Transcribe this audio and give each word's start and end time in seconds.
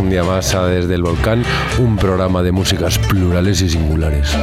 un 0.00 0.10
día 0.10 0.24
más 0.24 0.54
a 0.54 0.66
Desde 0.66 0.94
el 0.94 1.02
Volcán, 1.02 1.44
un 1.78 1.96
programa 1.96 2.42
de 2.42 2.52
músicas 2.52 2.98
plurales 2.98 3.60
y 3.62 3.68
singulares. 3.68 4.36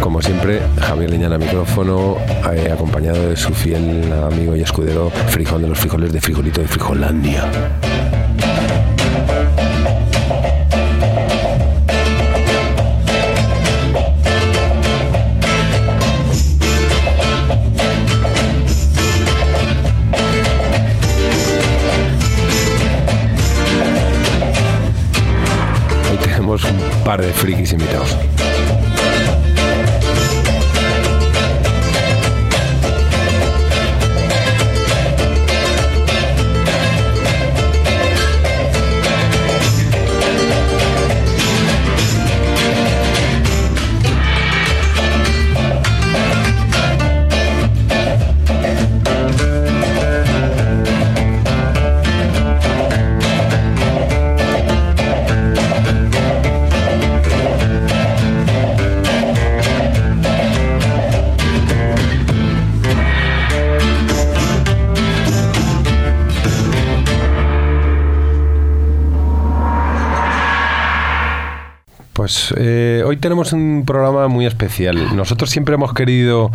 Como 0.00 0.22
siempre, 0.22 0.60
Javier 0.80 1.10
Leñana 1.10 1.38
micrófono, 1.38 2.16
eh, 2.52 2.70
acompañado 2.72 3.28
de 3.28 3.36
su 3.36 3.52
fiel 3.52 4.12
amigo 4.12 4.54
y 4.56 4.62
escudero 4.62 5.10
Frijón 5.28 5.62
de 5.62 5.68
los 5.68 5.78
Frijoles 5.78 6.12
de 6.12 6.20
Frijolito 6.20 6.60
de 6.60 6.68
Frijolandia. 6.68 7.44
Par 27.44 27.50
de 27.50 27.56
frikis 27.56 27.72
invitados. 27.72 28.14
Pues 28.14 28.33
tenemos 73.24 73.54
un 73.54 73.84
programa 73.86 74.28
muy 74.28 74.44
especial. 74.44 75.16
Nosotros 75.16 75.48
siempre 75.48 75.76
hemos 75.76 75.94
querido, 75.94 76.52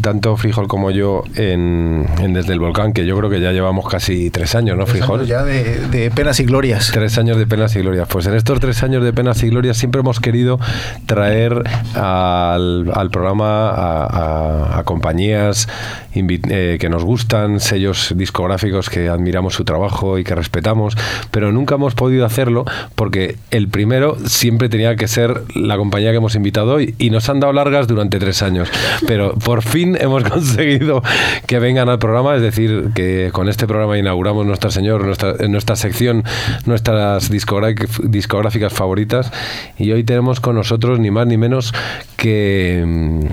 tanto 0.00 0.36
Frijol 0.36 0.66
como 0.68 0.90
yo, 0.90 1.22
en, 1.36 2.06
en 2.20 2.32
Desde 2.34 2.52
el 2.52 2.60
Volcán, 2.60 2.92
que 2.92 3.06
yo 3.06 3.16
creo 3.16 3.30
que 3.30 3.40
ya 3.40 3.52
llevamos 3.52 3.88
casi 3.88 4.30
tres 4.30 4.54
años, 4.54 4.76
¿no, 4.76 4.84
Tres 4.84 4.98
Frijol? 4.98 5.20
años 5.20 5.28
ya 5.28 5.44
de, 5.44 5.80
de 5.88 6.10
penas 6.10 6.40
y 6.40 6.44
glorias. 6.44 6.90
Tres 6.92 7.18
años 7.18 7.36
de 7.36 7.46
penas 7.46 7.74
y 7.76 7.80
glorias. 7.80 8.08
Pues 8.08 8.26
en 8.26 8.34
estos 8.34 8.60
tres 8.60 8.82
años 8.82 9.04
de 9.04 9.12
penas 9.12 9.42
y 9.42 9.48
glorias 9.48 9.76
siempre 9.76 10.00
hemos 10.00 10.20
querido 10.20 10.58
traer 11.06 11.62
al, 11.94 12.90
al 12.94 13.10
programa 13.10 13.70
a, 13.70 14.04
a- 14.04 14.78
a 14.78 14.84
compañías 14.84 15.68
eh, 16.14 16.76
que 16.80 16.88
nos 16.88 17.04
gustan, 17.04 17.60
sellos 17.60 18.12
discográficos 18.16 18.90
que 18.90 19.08
admiramos 19.08 19.54
su 19.54 19.64
trabajo 19.64 20.18
y 20.18 20.24
que 20.24 20.34
respetamos, 20.34 20.96
pero 21.30 21.52
nunca 21.52 21.76
hemos 21.76 21.94
podido 21.94 22.24
hacerlo 22.26 22.64
porque 22.94 23.36
el 23.50 23.68
primero 23.68 24.16
siempre 24.26 24.68
tenía 24.68 24.96
que 24.96 25.08
ser 25.08 25.42
la 25.54 25.76
compañía 25.76 26.10
que 26.10 26.16
hemos 26.16 26.34
invitado 26.34 26.74
hoy 26.74 26.94
y 26.98 27.10
nos 27.10 27.28
han 27.28 27.40
dado 27.40 27.52
largas 27.52 27.86
durante 27.86 28.18
tres 28.18 28.42
años. 28.42 28.68
Pero 29.06 29.34
por 29.34 29.62
fin 29.62 29.89
hemos 29.96 30.24
conseguido 30.30 31.02
que 31.46 31.58
vengan 31.58 31.88
al 31.88 31.98
programa, 31.98 32.36
es 32.36 32.42
decir, 32.42 32.90
que 32.94 33.30
con 33.32 33.48
este 33.48 33.66
programa 33.66 33.98
inauguramos 33.98 34.46
nuestra 34.46 34.70
señor, 34.70 35.04
nuestra, 35.04 35.34
nuestra 35.48 35.76
sección, 35.76 36.24
nuestras 36.66 37.30
discográficas, 37.30 38.00
discográficas 38.04 38.72
favoritas. 38.72 39.32
Y 39.78 39.92
hoy 39.92 40.04
tenemos 40.04 40.40
con 40.40 40.56
nosotros 40.56 40.98
ni 40.98 41.10
más 41.10 41.26
ni 41.26 41.36
menos 41.36 41.72
que 42.16 42.84
mm, 42.86 43.26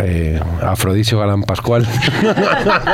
eh, 0.00 0.40
Afrodisio 0.62 1.18
Galán 1.18 1.42
Pascual, 1.42 1.86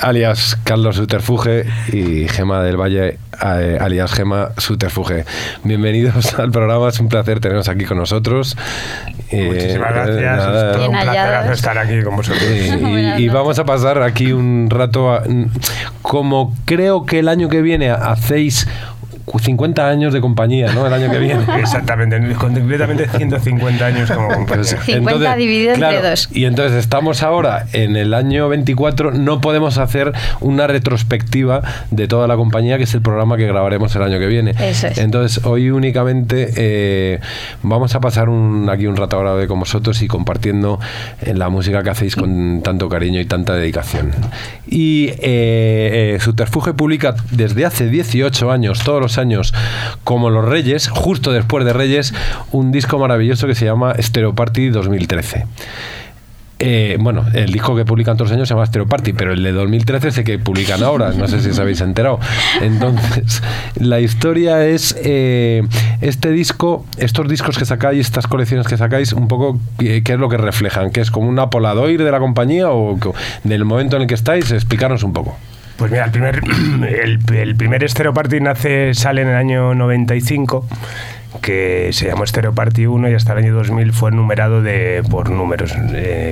alias 0.00 0.58
Carlos 0.64 0.96
Suterfuge, 0.96 1.64
y 1.92 2.28
Gema 2.28 2.62
del 2.62 2.76
Valle, 2.76 3.18
eh, 3.44 3.78
alias 3.80 4.12
Gema 4.12 4.50
Suterfuge. 4.56 5.24
Bienvenidos 5.64 6.34
al 6.38 6.50
programa, 6.50 6.88
es 6.88 7.00
un 7.00 7.08
placer 7.08 7.40
teneros 7.40 7.68
aquí 7.68 7.84
con 7.84 7.98
nosotros. 7.98 8.56
Eh, 9.30 9.46
Muchísimas 9.52 9.92
gracias. 9.92 10.22
nada, 10.22 10.70
es 10.70 10.76
todo 10.76 10.90
un 10.90 11.00
placer 11.00 11.52
estar 11.52 11.78
aquí 11.78 12.02
con 12.02 12.16
vosotros. 12.16 12.42
eh, 12.42 13.14
y, 13.18 13.22
y 13.24 13.28
vamos 13.28 13.58
a 13.58 13.64
pasar 13.64 14.02
aquí 14.02 14.32
un 14.32 14.68
rato, 14.70 15.12
a- 15.12 15.22
como 16.02 16.54
creo 16.64 17.04
que 17.06 17.18
el 17.18 17.28
año 17.28 17.48
que 17.48 17.62
viene 17.62 17.90
hacéis 17.90 18.66
50 19.38 19.88
años 19.88 20.12
de 20.12 20.20
compañía, 20.20 20.72
¿no? 20.72 20.86
El 20.86 20.92
año 20.92 21.10
que 21.10 21.18
viene. 21.18 21.42
Exactamente, 21.58 22.34
concretamente 22.34 23.08
150 23.08 23.86
años 23.86 24.10
como 24.10 24.28
compañía. 24.28 24.46
Pues, 24.56 24.76
50 24.84 25.36
dividido 25.36 25.74
entre 25.74 26.02
dos. 26.02 26.28
Y 26.32 26.44
entonces 26.44 26.78
estamos 26.78 27.22
ahora 27.22 27.66
en 27.72 27.96
el 27.96 28.14
año 28.14 28.48
24, 28.48 29.12
no 29.12 29.40
podemos 29.40 29.78
hacer 29.78 30.12
una 30.40 30.66
retrospectiva 30.66 31.62
de 31.90 32.08
toda 32.08 32.26
la 32.26 32.36
compañía, 32.36 32.78
que 32.78 32.84
es 32.84 32.94
el 32.94 33.02
programa 33.02 33.36
que 33.36 33.46
grabaremos 33.46 33.94
el 33.96 34.02
año 34.02 34.18
que 34.18 34.26
viene. 34.26 34.54
Eso 34.58 34.88
es. 34.88 34.98
Entonces 34.98 35.44
hoy 35.44 35.70
únicamente 35.70 36.52
eh, 36.56 37.20
vamos 37.62 37.94
a 37.94 38.00
pasar 38.00 38.28
un, 38.28 38.68
aquí 38.70 38.86
un 38.86 38.96
rato 38.96 39.16
agradable 39.16 39.46
con 39.46 39.60
vosotros 39.60 40.00
y 40.02 40.08
compartiendo 40.08 40.78
eh, 41.22 41.34
la 41.34 41.48
música 41.48 41.82
que 41.82 41.90
hacéis 41.90 42.16
con 42.16 42.62
tanto 42.62 42.88
cariño 42.88 43.20
y 43.20 43.24
tanta 43.24 43.54
dedicación. 43.54 44.12
Y 44.66 45.08
eh, 45.18 46.14
eh, 46.14 46.18
Subterfuge 46.20 46.74
publica 46.74 47.14
desde 47.30 47.64
hace 47.64 47.88
18 47.88 48.50
años, 48.50 48.82
todos 48.84 49.00
los 49.00 49.17
años, 49.18 49.54
como 50.04 50.30
Los 50.30 50.44
Reyes, 50.44 50.88
justo 50.88 51.32
después 51.32 51.64
de 51.64 51.72
Reyes, 51.72 52.14
un 52.52 52.72
disco 52.72 52.98
maravilloso 52.98 53.46
que 53.46 53.54
se 53.54 53.64
llama 53.64 53.94
Stereo 54.00 54.34
Party 54.34 54.70
2013. 54.70 55.46
Eh, 56.60 56.96
bueno, 56.98 57.24
el 57.34 57.52
disco 57.52 57.76
que 57.76 57.84
publican 57.84 58.16
todos 58.16 58.30
los 58.30 58.36
años 58.36 58.48
se 58.48 58.54
llama 58.54 58.66
Stereo 58.66 58.88
Party, 58.88 59.12
pero 59.12 59.32
el 59.32 59.42
de 59.44 59.52
2013 59.52 60.10
sé 60.10 60.24
que 60.24 60.40
publican 60.40 60.82
ahora, 60.82 61.12
no 61.12 61.28
sé 61.28 61.40
si 61.40 61.50
os 61.50 61.58
habéis 61.58 61.80
enterado. 61.80 62.18
Entonces, 62.60 63.42
la 63.76 64.00
historia 64.00 64.66
es 64.66 64.96
eh, 64.98 65.62
este 66.00 66.32
disco, 66.32 66.84
estos 66.96 67.28
discos 67.28 67.58
que 67.58 67.64
sacáis, 67.64 68.06
estas 68.06 68.26
colecciones 68.26 68.66
que 68.66 68.76
sacáis, 68.76 69.12
un 69.12 69.28
poco 69.28 69.60
qué, 69.78 70.02
es 70.04 70.18
lo 70.18 70.28
que 70.28 70.36
reflejan, 70.36 70.90
que 70.90 71.00
es 71.00 71.12
como 71.12 71.28
un 71.28 71.38
apoladoir 71.38 72.02
de 72.02 72.10
la 72.10 72.18
compañía 72.18 72.70
o 72.70 72.98
del 73.44 73.64
momento 73.64 73.96
en 73.96 74.02
el 74.02 74.08
que 74.08 74.14
estáis, 74.14 74.50
explicarnos 74.50 75.04
un 75.04 75.12
poco. 75.12 75.36
Pues 75.78 75.92
mira, 75.92 76.06
el 76.06 76.10
primer, 76.10 76.42
el, 76.88 77.20
el 77.34 77.56
primer 77.56 77.88
Stereo 77.88 78.12
Party 78.12 78.40
nace, 78.40 78.92
sale 78.94 79.22
en 79.22 79.28
el 79.28 79.36
año 79.36 79.76
95 79.76 80.66
que 81.42 81.90
se 81.92 82.06
llamó 82.06 82.26
Stereo 82.26 82.54
Party 82.54 82.86
1 82.86 83.10
y 83.10 83.14
hasta 83.14 83.32
el 83.32 83.38
año 83.38 83.54
2000 83.54 83.92
fue 83.92 84.10
numerado 84.10 84.62
de, 84.62 85.02
por 85.10 85.30
números 85.30 85.74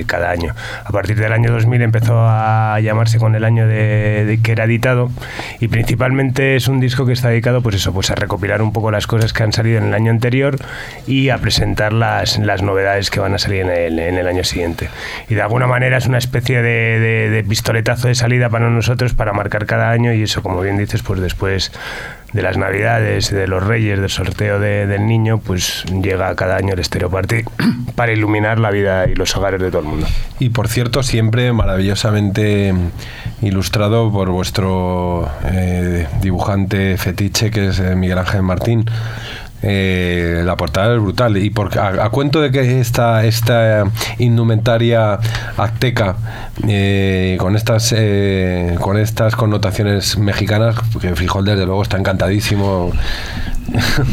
cada 0.05 0.31
año. 0.31 0.55
A 0.83 0.91
partir 0.91 1.17
del 1.17 1.31
año 1.33 1.51
2000 1.51 1.81
empezó 1.81 2.15
a 2.19 2.79
llamarse 2.81 3.19
con 3.19 3.35
el 3.35 3.43
año 3.43 3.67
de, 3.67 4.39
que 4.43 4.51
era 4.51 4.65
editado 4.65 5.09
y 5.59 5.67
principalmente 5.67 6.55
es 6.55 6.67
un 6.67 6.79
disco 6.79 7.05
que 7.05 7.13
está 7.13 7.29
dedicado 7.29 7.61
pues 7.61 7.75
eso, 7.75 7.93
pues 7.93 8.09
a 8.09 8.15
recopilar 8.15 8.61
un 8.61 8.73
poco 8.73 8.91
las 8.91 9.07
cosas 9.07 9.33
que 9.33 9.43
han 9.43 9.53
salido 9.53 9.77
en 9.77 9.85
el 9.85 9.93
año 9.93 10.11
anterior 10.11 10.57
y 11.05 11.29
a 11.29 11.37
presentar 11.37 11.93
las, 11.93 12.37
las 12.39 12.61
novedades 12.61 13.11
que 13.11 13.19
van 13.19 13.33
a 13.33 13.37
salir 13.37 13.61
en 13.61 13.69
el, 13.69 13.99
en 13.99 14.17
el 14.17 14.27
año 14.27 14.43
siguiente. 14.43 14.89
Y 15.29 15.35
de 15.35 15.41
alguna 15.41 15.67
manera 15.67 15.97
es 15.97 16.07
una 16.07 16.17
especie 16.17 16.61
de, 16.61 16.99
de 17.29 17.43
pistoletazo 17.43 18.07
de 18.07 18.15
salida 18.15 18.49
para 18.49 18.69
nosotros 18.69 19.13
para 19.13 19.33
marcar 19.33 19.65
cada 19.65 19.91
año 19.91 20.13
y 20.13 20.23
eso, 20.23 20.41
como 20.41 20.61
bien 20.61 20.77
dices, 20.77 21.03
pues 21.03 21.19
después 21.19 21.71
de 22.33 22.41
las 22.41 22.57
Navidades, 22.57 23.31
de 23.31 23.47
los 23.47 23.63
Reyes, 23.63 23.99
del 23.99 24.09
sorteo 24.09 24.59
del 24.59 25.05
niño, 25.05 25.37
pues 25.39 25.85
llega 25.85 26.33
cada 26.35 26.57
año 26.57 26.73
el 26.73 26.83
Stereo 26.83 27.09
Party 27.09 27.43
para 27.95 28.11
iluminar 28.11 28.59
la 28.59 28.71
vida 28.71 29.07
y 29.07 29.15
los 29.15 29.35
hogares 29.35 29.61
de 29.61 29.69
todo 29.69 29.81
el 29.81 29.87
mundo. 29.87 30.07
Y 30.39 30.49
por 30.49 30.67
cierto, 30.67 31.03
siempre 31.03 31.53
maravillosamente 31.53 32.73
ilustrado 33.41 34.11
por 34.11 34.29
vuestro 34.29 35.29
eh, 35.45 36.07
dibujante 36.21 36.97
fetiche, 36.97 37.51
que 37.51 37.67
es 37.69 37.79
eh, 37.79 37.95
Miguel 37.95 38.17
Ángel 38.17 38.43
Martín. 38.43 38.85
Eh, 39.61 40.43
la 40.45 40.55
portada 40.55 40.95
es 40.95 41.01
brutal. 41.01 41.37
Y 41.37 41.49
por, 41.49 41.77
a, 41.79 42.09
cuento 42.09 42.41
de 42.41 42.51
que 42.51 42.79
esta, 42.79 43.25
esta 43.25 43.85
indumentaria 44.19 45.19
azteca, 45.57 46.15
eh, 46.67 47.37
con, 47.39 47.55
estas, 47.55 47.93
eh, 47.95 48.75
con 48.79 48.97
estas 48.97 49.35
connotaciones 49.35 50.17
mexicanas, 50.17 50.75
que 51.01 51.15
Frijol 51.15 51.45
desde 51.45 51.65
luego 51.65 51.81
está 51.81 51.97
encantadísimo 51.97 52.91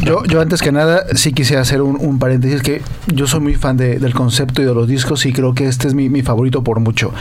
yo, 0.03 0.23
yo 0.25 0.41
antes 0.41 0.61
que 0.61 0.71
nada 0.71 1.05
sí 1.15 1.33
quise 1.33 1.57
hacer 1.57 1.81
un, 1.81 2.19
paréntesis 2.19 2.61
que 2.61 2.81
yo 3.07 3.27
soy 3.27 3.39
muy 3.39 3.55
fan 3.55 3.77
del 3.77 4.13
concepto 4.13 4.61
y 4.61 4.65
de 4.65 4.73
los 4.73 4.87
discos 4.87 5.25
y 5.25 5.33
creo 5.33 5.53
que 5.53 5.67
este 5.67 5.87
es 5.87 5.93
mi, 5.93 6.21
favorito 6.21 6.63
por 6.63 6.79
mucho. 6.79 7.13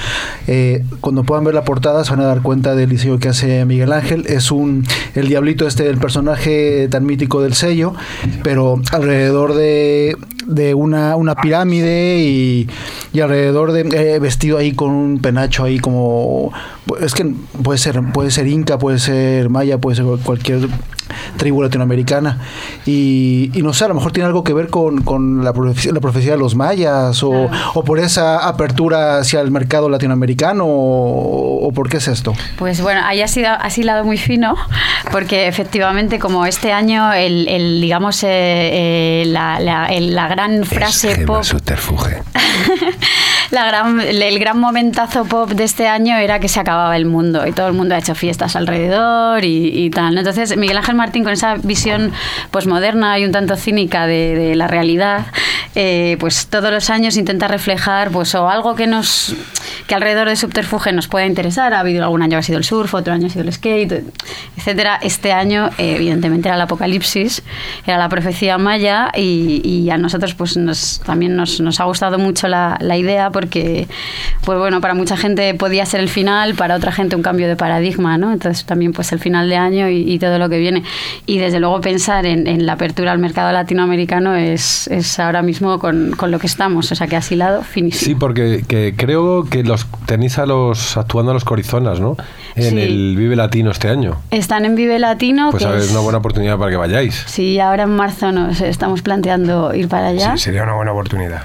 Eh, 0.47 0.85
cuando 1.01 1.25
puedan 1.25 1.45
ver 1.45 1.55
la 1.55 1.65
portada 1.65 2.05
se 2.05 2.11
van 2.11 2.21
a 2.21 2.25
dar 2.25 2.43
cuenta 2.43 2.75
del 2.75 2.91
diseño 2.91 3.19
que 3.19 3.29
hace 3.29 3.65
Miguel 3.65 3.93
Ángel. 3.93 4.25
Es 4.27 4.51
un 4.51 4.85
el 5.15 5.29
diablito 5.29 5.67
este 5.67 5.85
del 5.85 5.99
personaje 5.99 6.89
tan 6.91 7.05
mítico 7.07 7.43
del 7.43 7.55
sello, 7.55 7.95
pero 8.43 8.81
alrededor 8.93 9.55
de, 9.55 10.17
de 10.47 10.75
una, 10.75 11.17
una 11.17 11.35
pirámide 11.35 12.19
y, 12.19 12.69
y 13.13 13.21
alrededor 13.21 13.73
de 13.73 13.81
eh, 14.15 14.19
vestido 14.19 14.59
ahí 14.59 14.73
con 14.73 14.91
un 14.91 15.19
penacho 15.19 15.65
ahí 15.65 15.79
como 15.79 16.53
es 17.01 17.15
que 17.15 17.33
puede 17.63 17.79
ser 17.79 18.01
puede 18.13 18.31
ser 18.31 18.47
inca, 18.47 18.79
puede 18.79 18.99
ser 18.99 19.49
maya, 19.49 19.79
puede 19.79 19.97
ser 19.97 20.05
cualquier 20.25 20.69
tribu 21.37 21.63
latinoamericana. 21.63 22.39
Y, 22.87 23.51
no 23.57 23.73
sé, 23.73 23.85
a 23.85 23.89
lo 23.89 23.95
mejor 23.95 24.13
tiene 24.13 24.27
algo 24.27 24.45
que 24.45 24.53
ver 24.53 24.69
con, 24.69 25.45
la, 25.45 25.53
profecía, 25.53 25.93
la 25.93 26.01
profecía 26.01 26.33
de 26.33 26.39
los 26.39 26.55
mayas 26.55 27.23
o, 27.23 27.51
por 27.85 27.99
esa 27.99 28.47
apertura 28.47 29.19
hacia 29.19 29.41
el 29.41 29.51
mercado 29.51 29.89
latinoamericano 29.89 30.65
o, 30.67 31.73
por 31.75 31.89
qué 31.89 31.97
es 31.97 32.09
esto. 32.09 32.35
Pues 32.59 32.81
bueno, 32.81 33.01
ahí 33.05 33.21
ha 33.23 33.29
sido 33.29 33.51
lado 33.85 34.05
muy 34.05 34.17
fino 34.17 34.55
porque 35.11 35.49
efectivamente 35.49 36.19
como 36.19 36.47
este 36.47 36.73
año 36.73 37.13
el, 37.13 37.81
digamos 37.81 38.23
eh, 38.23 38.29
eh, 38.31 39.25
la, 39.27 39.59
la, 39.61 40.29
gran 40.35 40.65
frase 40.65 41.25
pop... 41.27 41.45
la 43.51 43.67
gran, 43.67 44.01
el 44.01 44.39
gran 44.39 44.59
momentazo 44.59 45.25
pop 45.25 45.51
de 45.51 45.65
este 45.65 45.87
año 45.87 46.17
era 46.17 46.41
que 46.41 46.49
se 46.49 46.61
acababa 46.61 46.97
el 46.97 47.07
mundo 47.07 47.47
y 47.47 47.53
todo 47.53 47.69
el 47.69 47.73
mundo 47.73 47.95
ha 47.95 47.99
hecho 47.99 48.15
fiestas 48.15 48.57
alrededor 48.57 49.45
y, 49.45 49.91
tal. 49.91 50.19
Entonces, 50.19 50.57
Miguel 50.57 50.79
Ángel 50.79 50.97
Martín, 50.97 51.25
con 51.25 51.33
esa 51.33 51.55
visión 51.57 52.13
posmoderna 52.51 53.19
y 53.19 53.25
un 53.25 53.33
tanto 53.33 53.57
cínica 53.57 54.07
de, 54.07 54.55
la 54.57 54.67
realidad, 54.67 55.27
eh, 55.75 56.17
pues 56.21 56.47
todos 56.49 56.73
los 56.73 56.91
años 56.91 57.17
intenta 57.17 57.49
reflejar 57.49 58.11
pues 58.11 58.35
o 58.35 58.49
algo 58.49 58.75
que 58.75 58.87
nos 58.87 59.35
que 59.87 59.95
alrededor 59.95 60.29
de 60.29 60.37
Subterfuge 60.37 60.93
nos 60.93 61.09
pueda 61.09 61.27
interesar. 61.27 61.75
Ha 61.75 61.81
habido 61.81 62.05
algún 62.05 62.23
año 62.23 62.31
que 62.31 62.37
ha 62.37 62.43
sido 62.43 62.59
el 62.59 62.65
surf, 62.65 62.95
otro 62.95 63.13
año 63.13 63.27
ha 63.27 63.31
sido 63.31 63.45
el 63.45 63.53
skate, 63.53 64.05
etcétera. 64.57 64.99
Este 65.03 65.33
año, 65.33 65.71
eh, 65.79 65.95
evidentemente, 65.97 66.49
era 66.49 66.57
el 66.57 66.63
apocalipsis, 66.63 67.43
era 67.87 67.99
la 67.99 68.09
profecía 68.09 68.59
maya 68.59 69.11
y, 69.15 69.89
a 69.91 69.99
nosotros 69.99 70.35
pues 70.35 70.57
nos, 70.57 71.01
también 71.05 71.37
nos, 71.37 71.61
nos 71.61 71.79
ha 71.79 71.85
gustado 71.85 72.19
mucho 72.19 72.49
la, 72.49 72.79
la 72.81 72.97
idea 72.97 73.31
porque, 73.31 73.87
pues 74.45 74.59
bueno, 74.59 74.81
para 74.81 74.95
mucha 74.95 75.17
gente 75.17 75.55
podía 75.55 75.85
ser 75.85 76.01
el 76.01 76.09
final, 76.09 76.55
para 76.55 76.77
otra 76.77 76.93
gente 76.93 77.17
un 77.17 77.23
cambio 77.23 77.49
de 77.49 77.57
paradigma, 77.57 78.17
¿no? 78.19 78.33
Entonces 78.33 78.65
también 78.65 78.93
pues 78.93 79.13
el 79.13 79.19
final 79.19 79.49
de 79.49 79.57
año 79.57 79.89
y, 79.89 80.19
todo 80.19 80.39
lo 80.39 80.49
que 80.49 80.59
viene. 80.59 80.85
Y 81.27 81.39
desde 81.39 81.61
luego 81.61 81.81
pensar 81.81 82.25
en, 82.25 82.67
la 82.67 82.75
apertura 82.75 83.13
al 83.13 83.19
mercado 83.19 83.53
latinoamericano 83.53 84.37
es, 84.37 84.87
es 84.89 85.19
ahora 85.19 85.43
mismo 85.43 85.79
con, 85.79 86.13
con, 86.13 86.31
lo 86.31 86.39
que 86.39 86.47
estamos, 86.47 86.91
o 86.93 86.95
sea 86.95 87.07
que 87.07 87.17
asilado, 87.17 87.63
finísimo. 87.63 88.07
Sí, 88.07 88.15
porque 88.15 88.65
que 88.67 88.95
creo 88.97 89.45
que 89.45 89.64
los 89.65 89.87
tenéis 90.07 90.39
a 90.39 90.47
los 90.47 90.97
actuando 90.97 91.31
a 91.33 91.35
los 91.35 91.45
Corizonas, 91.45 92.01
¿no? 92.01 92.17
En 92.55 92.79
el 92.79 93.17
Vive 93.17 93.37
Latino 93.37 93.71
este 93.71 93.89
año. 93.89 94.17
Están 94.31 94.65
en 94.65 94.75
Vive 94.75 94.99
Latino. 94.99 95.51
Pues 95.51 95.65
a 95.65 95.71
ver, 95.71 95.81
es 95.81 95.91
una 95.91 96.01
buena 96.01 96.19
oportunidad 96.19 96.59
para 96.59 96.71
que 96.71 96.77
vayáis. 96.77 97.25
Sí, 97.27 97.59
ahora 97.59 97.85
en 97.85 97.97
marzo 97.97 98.33
nos 98.33 98.61
estamos 98.61 99.03
planteando 99.03 99.75
ir 99.75 99.89
para 99.89 100.09
allá. 100.09 100.37
Sí, 100.37 100.45
sería 100.45 100.63
una 100.63 100.75
buena 100.75 100.93
oportunidad. 100.93 101.43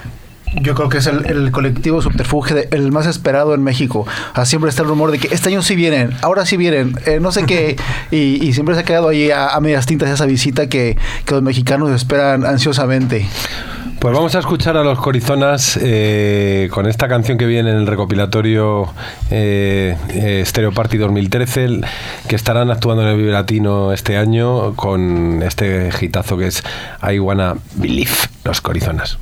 Yo 0.56 0.74
creo 0.74 0.90
que 0.90 0.98
es 0.98 1.06
el, 1.06 1.52
colectivo 1.52 2.02
subterfuge 2.02 2.68
el 2.72 2.92
más 2.92 3.06
esperado 3.06 3.54
en 3.54 3.64
México. 3.64 4.08
siempre 4.46 4.70
está 4.70 4.82
el 4.82 4.88
rumor 4.88 5.12
de 5.12 5.20
que 5.20 5.34
este 5.34 5.50
año 5.50 5.62
sí 5.62 5.76
vienen, 5.76 6.12
ahora 6.22 6.46
sí 6.46 6.58
vienen, 6.58 6.96
eh, 7.06 7.20
no 7.22 7.32
sé 7.32 7.44
qué. 7.44 7.76
Y, 8.12 8.54
siempre 8.54 8.74
se 8.74 8.82
ha 8.82 8.84
quedado 8.84 9.10
ahí 9.10 9.30
a, 9.30 9.58
medias 9.62 9.86
tintas 9.86 10.10
esa 10.10 10.26
visita 10.26 10.68
que, 10.68 10.98
los 11.30 11.42
mexicanos 11.44 11.92
esperan 11.92 12.46
ansiosamente. 12.46 13.28
Pues 14.00 14.14
vamos 14.14 14.34
a 14.34 14.40
escuchar 14.40 14.78
a 14.78 14.84
los 14.84 14.98
Corizonas 14.98 15.78
eh, 15.82 16.70
con 16.72 16.88
esta 16.88 17.10
canción 17.10 17.38
que 17.38 17.46
viene 17.46 17.72
en 17.72 17.76
el 17.76 17.86
recopilatorio 17.86 18.94
eh, 19.30 19.98
eh 20.08 20.42
Stereo 20.46 20.72
Party 20.72 20.98
2013, 20.98 21.82
que 22.26 22.36
estarán 22.38 22.72
actuando 22.72 23.04
en 23.04 23.10
el 23.10 23.18
Vive 23.18 23.34
Latino 23.34 23.92
este 23.92 24.16
año 24.16 24.74
con 24.78 25.44
este 25.44 25.92
gitazo 25.92 26.38
que 26.38 26.48
es 26.48 26.64
I 27.04 27.20
Wanna 27.20 27.58
Believe, 27.76 28.14
los 28.46 28.62
Corizonas. 28.62 29.20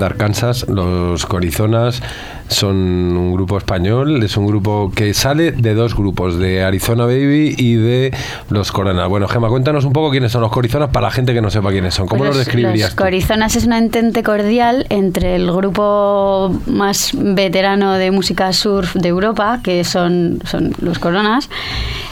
Parecen 0.00 0.10
dar 0.10 0.16
Kansas. 0.16 0.66
Los 0.68 1.26
Corizonas 1.26 2.02
son 2.48 2.76
un 2.76 3.32
grupo 3.32 3.58
español, 3.58 4.22
es 4.22 4.36
un 4.36 4.46
grupo 4.46 4.90
que 4.94 5.14
sale 5.14 5.52
de 5.52 5.74
dos 5.74 5.94
grupos, 5.94 6.38
de 6.38 6.64
Arizona 6.64 7.04
Baby 7.04 7.54
y 7.56 7.74
de 7.74 8.12
los 8.48 8.72
Coronas. 8.72 9.08
Bueno, 9.08 9.28
Gema, 9.28 9.48
cuéntanos 9.48 9.84
un 9.84 9.92
poco 9.92 10.10
quiénes 10.10 10.32
son 10.32 10.40
los 10.42 10.50
Corizonas 10.50 10.90
para 10.90 11.06
la 11.06 11.10
gente 11.12 11.32
que 11.32 11.40
no 11.40 11.50
sepa 11.50 11.70
quiénes 11.70 11.94
son. 11.94 12.08
¿Cómo 12.08 12.24
los 12.24 12.36
describirías? 12.36 12.90
Los 12.90 12.96
tú? 12.96 13.04
Corizonas 13.04 13.56
es 13.56 13.64
una 13.64 13.78
entente 13.78 14.22
cordial 14.22 14.86
entre 14.88 15.36
el 15.36 15.52
grupo 15.52 16.54
más 16.66 17.12
veterano 17.14 17.94
de 17.94 18.10
música 18.10 18.52
surf 18.52 18.94
de 18.94 19.08
Europa, 19.08 19.60
que 19.62 19.84
son, 19.84 20.40
son 20.44 20.72
los 20.80 20.98
Coronas, 20.98 21.48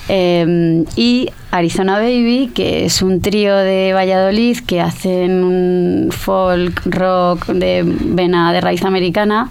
eh, 0.09 0.85
y 0.97 1.31
Arizona 1.51 1.95
Baby, 1.99 2.51
que 2.55 2.85
es 2.85 3.01
un 3.01 3.21
trío 3.21 3.57
de 3.57 3.93
Valladolid 3.95 4.59
que 4.67 4.81
hacen 4.81 5.43
un 5.45 6.09
folk 6.13 6.83
rock 6.87 7.47
de 7.47 7.83
vena 7.85 8.53
de 8.53 8.61
raíz 8.61 8.85
americana 8.85 9.49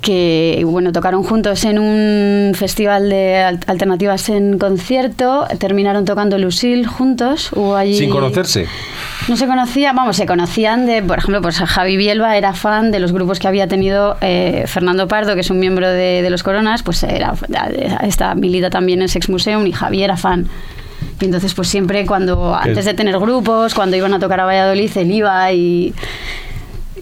que 0.00 0.62
bueno 0.64 0.92
tocaron 0.92 1.22
juntos 1.24 1.64
en 1.64 1.78
un 1.78 2.54
festival 2.54 3.10
de 3.10 3.36
al- 3.36 3.60
alternativas 3.66 4.28
en 4.28 4.56
concierto 4.56 5.46
terminaron 5.58 6.04
tocando 6.04 6.38
Lucille 6.38 6.84
juntos 6.86 7.50
hubo 7.52 7.74
allí 7.74 7.98
Sin 7.98 8.08
conocerse. 8.10 8.66
no 9.28 9.36
se 9.36 9.46
conocía, 9.46 9.92
vamos, 9.92 10.16
se 10.16 10.24
conocían 10.24 10.86
de, 10.86 11.02
por 11.02 11.18
ejemplo, 11.18 11.42
pues 11.42 11.58
Javi 11.58 11.96
Bielba 11.96 12.36
era 12.36 12.54
fan 12.54 12.90
de 12.92 13.00
los 13.00 13.12
grupos 13.12 13.38
que 13.40 13.48
había 13.48 13.66
tenido 13.66 14.16
eh, 14.20 14.64
Fernando 14.66 15.08
Pardo, 15.08 15.34
que 15.34 15.40
es 15.40 15.50
un 15.50 15.58
miembro 15.58 15.88
de, 15.90 16.22
de 16.22 16.30
los 16.30 16.42
Coronas, 16.44 16.82
pues 16.84 17.02
era 17.02 17.34
esta 18.02 18.34
milita 18.36 18.70
también 18.70 19.02
en 19.02 19.08
Sex 19.08 19.28
Museum 19.28 19.66
y 19.66 19.72
Javi 19.72 20.04
era 20.04 20.16
fan. 20.16 20.46
Y 21.20 21.24
entonces, 21.24 21.54
pues 21.54 21.68
siempre 21.68 22.06
cuando, 22.06 22.54
antes 22.54 22.84
de 22.84 22.94
tener 22.94 23.18
grupos, 23.18 23.74
cuando 23.74 23.96
iban 23.96 24.14
a 24.14 24.18
tocar 24.18 24.40
a 24.40 24.44
Valladolid, 24.44 24.90
él 24.96 25.10
iba 25.10 25.52
y, 25.52 25.92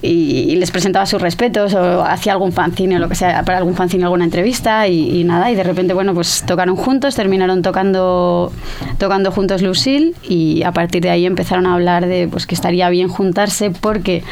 y, 0.02 0.52
y 0.52 0.56
les 0.56 0.70
presentaba 0.70 1.06
sus 1.06 1.20
respetos 1.20 1.74
o 1.74 2.02
hacía 2.02 2.32
algún 2.32 2.52
fanzine 2.52 2.96
o 2.96 2.98
lo 2.98 3.08
que 3.08 3.14
sea, 3.14 3.42
para 3.44 3.58
algún 3.58 3.74
fanzine 3.74 4.04
alguna 4.04 4.24
entrevista 4.24 4.88
y, 4.88 5.20
y 5.20 5.24
nada, 5.24 5.50
y 5.50 5.54
de 5.54 5.62
repente, 5.62 5.94
bueno, 5.94 6.14
pues 6.14 6.44
tocaron 6.46 6.76
juntos, 6.76 7.14
terminaron 7.14 7.62
tocando, 7.62 8.52
tocando 8.98 9.30
juntos 9.32 9.62
Lucille 9.62 10.14
y 10.22 10.62
a 10.62 10.72
partir 10.72 11.02
de 11.02 11.10
ahí 11.10 11.26
empezaron 11.26 11.66
a 11.66 11.74
hablar 11.74 12.06
de 12.06 12.28
pues 12.28 12.46
que 12.46 12.54
estaría 12.54 12.88
bien 12.90 13.08
juntarse 13.08 13.70
porque 13.70 14.22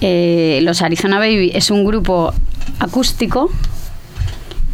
eh, 0.00 0.60
los 0.62 0.82
Arizona 0.82 1.18
Baby 1.18 1.52
es 1.54 1.70
un 1.70 1.84
grupo 1.84 2.32
acústico 2.80 3.50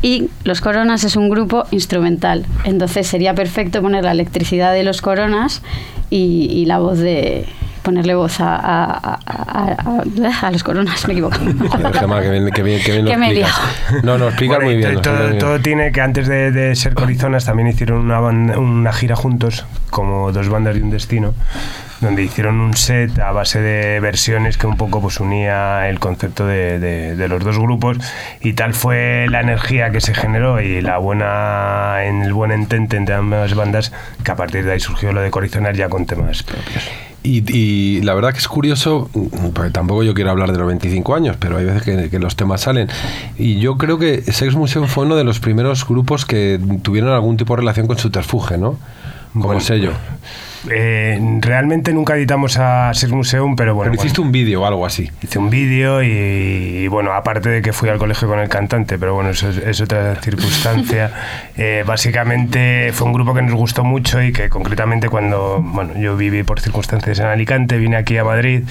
y 0.03 0.29
los 0.45 0.61
Coronas 0.61 1.05
es 1.05 1.17
un 1.17 1.29
grupo 1.29 1.65
instrumental. 1.71 2.47
Entonces 2.65 3.07
sería 3.07 3.35
perfecto 3.35 3.83
poner 3.83 4.05
la 4.05 4.13
electricidad 4.13 4.73
de 4.73 4.83
los 4.85 5.01
Coronas 5.03 5.63
y, 6.11 6.49
y 6.53 6.65
la 6.67 6.79
voz 6.79 6.99
de 6.99 7.47
ponerle 7.83 8.15
voz 8.15 8.39
a, 8.41 8.55
a, 8.55 8.95
a- 8.95 9.19
a- 9.27 9.75
a- 9.83 10.47
a 10.47 10.51
los 10.51 10.63
Coronas, 10.63 11.07
me 11.07 11.15
equivoco. 11.15 11.39
Bien, 11.41 12.45
bien, 12.55 12.81
bien 12.85 13.05
lo 13.05 13.11
explicas. 13.11 13.61
No, 14.05 14.19
no, 14.19 14.27
explicas 14.29 14.57
Bueno, 14.59 14.71
muy 14.73 14.77
bien. 14.77 15.01
todo, 15.01 15.15
explicas 15.15 15.31
muy 15.31 15.39
todo 15.39 15.51
bien. 15.53 15.63
tiene 15.63 15.93
que 15.93 16.01
antes 16.01 16.29
de, 16.29 16.51
de 16.53 16.77
ser 16.77 16.95
Corizonas 16.95 17.45
también 17.47 17.69
hicieron 17.69 17.99
una, 18.01 18.21
ban- 18.21 18.57
una 18.59 18.93
gira 18.93 19.17
juntos, 19.17 19.65
como 19.91 20.33
dos 20.33 20.49
bandas 20.49 20.75
de 20.75 20.83
un 20.83 20.91
destino, 20.91 21.35
donde 22.01 22.23
hicieron 22.23 22.61
un 22.61 22.75
set 22.75 23.19
a 23.19 23.33
base 23.33 23.61
de 23.61 23.99
versiones 24.01 24.57
que 24.57 24.67
un 24.67 24.77
poco 24.77 25.01
pues 25.01 25.19
unía 25.21 25.89
el 25.89 25.99
concepto 25.99 26.47
de, 26.47 26.79
de- 26.79 27.17
de 27.17 27.29
los 27.29 27.43
dos 27.43 27.59
grupos 27.59 27.99
y 28.41 28.53
tal 28.53 28.75
fue 28.75 29.27
la 29.31 29.41
energía 29.41 29.91
que 29.91 30.01
se 30.01 30.15
generó 30.15 30.61
y 30.61 30.81
la 30.81 30.99
buena 30.99 32.05
en 32.05 32.23
el 32.23 32.33
buen 32.33 32.51
entente 32.53 32.97
entre 32.97 33.15
ambas 33.15 33.55
bandas 33.55 33.93
que 34.25 34.31
a 34.31 34.37
partir 34.37 34.65
de 34.65 34.73
ahí 34.73 34.81
surgió 34.81 35.13
lo 35.13 35.21
de 35.21 35.31
Corizonas 35.31 35.77
ya 35.77 35.89
con 35.89 36.07
temas 36.07 36.43
propios. 36.43 36.85
Y, 37.25 37.43
y 37.53 38.01
la 38.03 38.15
verdad 38.15 38.33
que 38.33 38.39
es 38.39 38.47
curioso, 38.49 39.11
porque 39.53 39.71
tampoco 39.71 40.05
yo 40.05 40.15
quiero 40.15 40.31
hablar 40.31 40.53
de 40.53 40.59
los 40.59 40.67
25 40.69 41.15
años, 41.17 41.37
pero 41.39 41.59
hay 41.59 41.65
veces 41.65 41.83
que, 41.83 42.09
que 42.11 42.19
los 42.21 42.37
temas 42.37 42.61
salen. 42.63 42.89
Y 43.37 43.59
yo 43.59 43.77
creo 43.77 43.99
que 43.99 44.23
Sex 44.23 44.55
Museum 44.55 44.87
fue 44.87 45.05
uno 45.05 45.17
de 45.17 45.25
los 45.25 45.41
primeros 45.41 45.87
grupos 45.87 46.25
que 46.25 46.61
tuvieron 46.83 47.11
algún 47.13 47.37
tipo 47.37 47.55
de 47.55 47.61
relación 47.61 47.89
con 47.89 47.99
Subterfuge, 47.99 48.57
¿no? 48.57 48.79
Como 49.33 49.47
Bueno, 49.47 49.61
sello. 49.61 49.93
Eh, 50.71 51.19
realmente 51.41 51.93
nunca 51.93 52.17
editamos 52.17 52.59
a 52.59 52.93
Sex 52.93 53.13
Museum, 53.13 53.55
pero 53.55 53.75
bueno. 53.75 53.93
pero 53.93 54.03
hiciste 54.03 54.21
bueno. 54.21 54.29
un 54.29 54.33
vídeo 54.33 54.63
o 54.63 54.67
algo 54.67 54.85
así. 54.85 55.11
Hice 55.23 55.39
un 55.39 55.51
vídeo 55.51 56.03
y, 56.03 56.09
y, 56.09 56.89
bueno, 56.89 57.13
aparte 57.13 57.49
de 57.49 57.63
que 57.63 57.73
fui 57.73 57.89
al 57.89 57.99
colegio 57.99 58.29
con 58.29 58.41
el 58.41 58.49
cantante, 58.49 58.99
pero 58.99 59.15
bueno, 59.15 59.31
eso 59.31 59.49
es, 59.49 59.59
es 59.59 59.81
otra 59.81 60.17
circunstancia. 60.17 61.13
Eh, 61.61 61.83
básicamente 61.85 62.93
fue 62.93 63.09
un 63.09 63.13
grupo 63.13 63.35
que 63.35 63.43
nos 63.43 63.55
gustó 63.55 63.83
mucho 63.83 64.23
y 64.23 64.33
que 64.33 64.49
concretamente 64.49 65.09
cuando, 65.09 65.61
bueno, 65.61 65.95
yo 65.99 66.17
viví 66.17 66.45
por 66.45 66.61
circunstancias 66.61 67.19
en 67.19 67.27
Alicante, 67.27 67.79
vine 67.79 67.97
aquí 67.97 68.17
a 68.17 68.25
Madrid 68.25 68.63